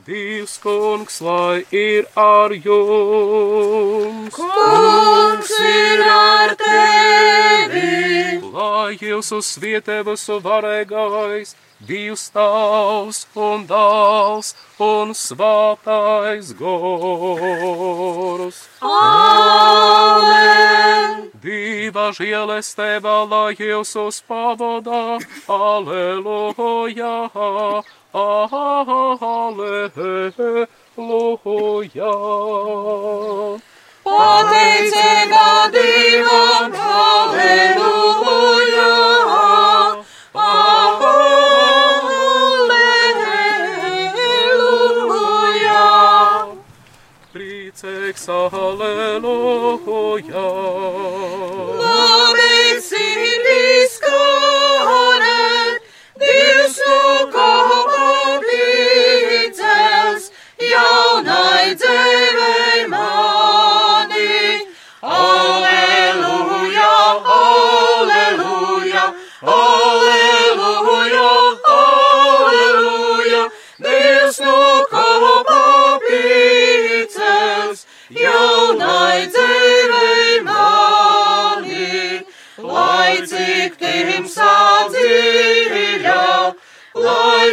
[0.05, 4.33] Dievs kungs, lai ir ar jums!
[4.33, 8.41] Kungs ir ar tevi!
[8.53, 11.53] Lai jūsu svietē visu varēgais,
[11.85, 16.97] Dievs tavs un dāls un svātais gors.
[18.81, 20.51] Amen!
[21.41, 27.31] Dieva žēlestība, lai jūsu pavadā, aleluja,
[28.13, 30.01] aleluja.
[34.03, 38.91] Pateicība Dievam, aleluja!
[40.33, 41.21] Aleluja!
[47.31, 49.21] Priecīgs, aleluja.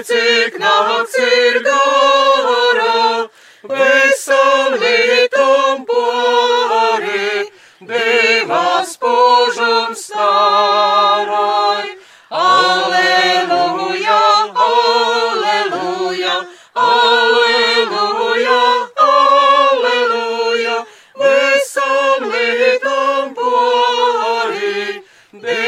[0.09, 3.29] Cik nakts ir gara,
[3.73, 7.33] visam lītum pori,
[7.91, 11.89] divas požums starai.
[12.45, 14.23] Aleluja,
[14.69, 16.37] aleluja,
[16.89, 18.61] aleluja,
[19.11, 20.79] aleluja,
[21.25, 24.85] visam lītum pori,
[25.45, 25.68] divas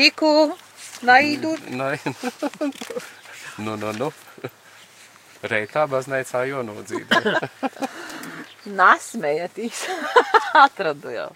[0.00, 0.56] Niko,
[1.04, 1.60] naidot.
[1.76, 1.92] Nē,
[3.64, 4.08] nu, nu, nu.
[5.50, 7.20] Reitā baznīcā jau nodzīvē.
[8.80, 9.82] Nasmējatīs.
[10.64, 11.28] Atradu jau.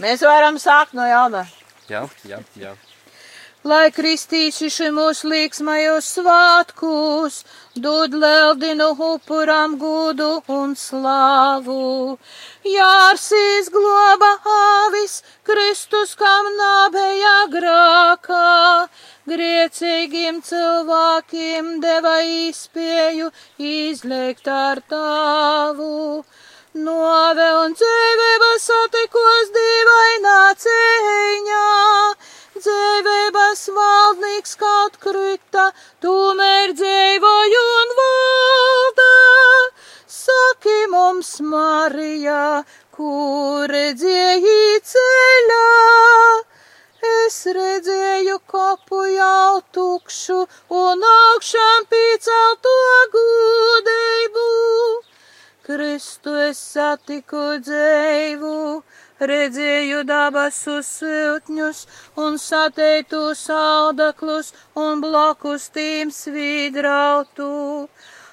[0.00, 1.44] Mēs varam sākt no jauna.
[1.88, 2.72] Jā, jā, jā.
[3.68, 7.34] Lai kristīši šimos līksmajos svātkus,
[7.86, 12.16] dod leldinu upuram gudu un slāvu.
[12.64, 15.18] Jārsīs globa avis,
[15.50, 18.88] Kristus, kam nābeja grākā,
[19.34, 23.28] griecīgiem cilvēkiem deva izspēju
[23.74, 26.24] izliekt ar tavu.
[26.88, 31.64] Nove un dzīvība satikos dīvainā cīņā,
[32.64, 35.68] dzīvības valdnieks kaut krita,
[36.04, 39.14] tomēr dzīvoju un valda.
[40.18, 42.64] Saki mums, Marija,
[42.98, 45.64] kur redzēji ceļā.
[47.08, 50.38] Es redzēju kopu jau tukšu
[50.78, 52.74] un augšām piecelto
[53.14, 54.48] gudību.
[55.68, 58.82] Kristu es satiku dzēvu,
[59.20, 61.86] redzēju dabasu siltņus
[62.24, 67.50] un sateitu saudaklus un blokus tīm svīdrautu.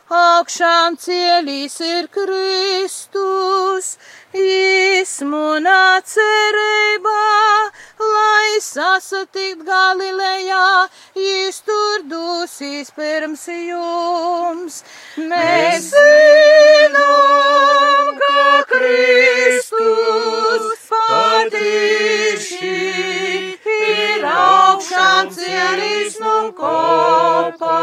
[0.06, 3.98] Augšām cielīs ir Kristus,
[4.38, 7.26] izmunā cerībā,
[7.98, 10.86] lai sasatikt Galilejā,
[11.18, 14.86] jis tur dūsīs pirms jums.
[15.18, 17.02] Mēs zinām,
[18.22, 22.78] ka Kristus patiši
[23.82, 27.82] ir augšām cielīs no kopā.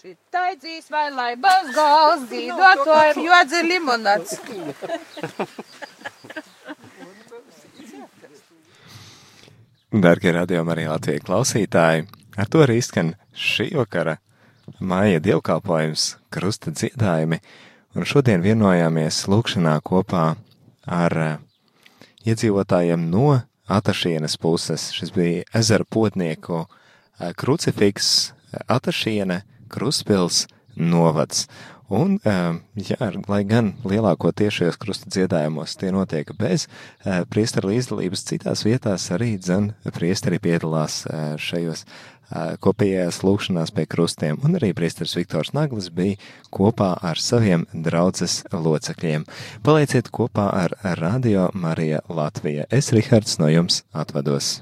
[0.00, 4.40] Šitai dzīs vai lai būs gals, dzīvotojiem jodzi limonāts.
[9.92, 12.08] Darbie radījumi arī Latvijas klausītāji,
[12.40, 14.16] ar to arī izskan šī vakara
[14.80, 17.38] māja dievkalpojums, krusta dziedājumi,
[17.96, 20.26] un šodien vienojāmies lūkšanā kopā
[20.86, 21.32] ar uh,
[22.26, 23.40] iedzīvotājiem no
[23.72, 24.90] Atašienes puses.
[24.92, 26.70] Šis bija ezera potnieku uh,
[27.38, 28.32] krucifiks,
[28.68, 31.46] Atašiene, Kruspils, novads.
[31.92, 32.14] Un,
[32.80, 32.96] jā,
[33.28, 36.64] lai gan lielākoties šajos krusta dziedājumos tie notiek bez
[37.28, 41.02] priestara līdzdalības, citās vietās arī dzen priestari piedalās
[41.36, 41.84] šajos
[42.62, 46.18] kopējās lūkšanās pie krustiem, un arī priesteris Viktors Naglis bija
[46.54, 49.28] kopā ar saviem draudzes locekļiem.
[49.62, 52.68] Palieciet kopā ar Radio Marija Latvija.
[52.70, 54.60] Es, Rihards, no jums atvados.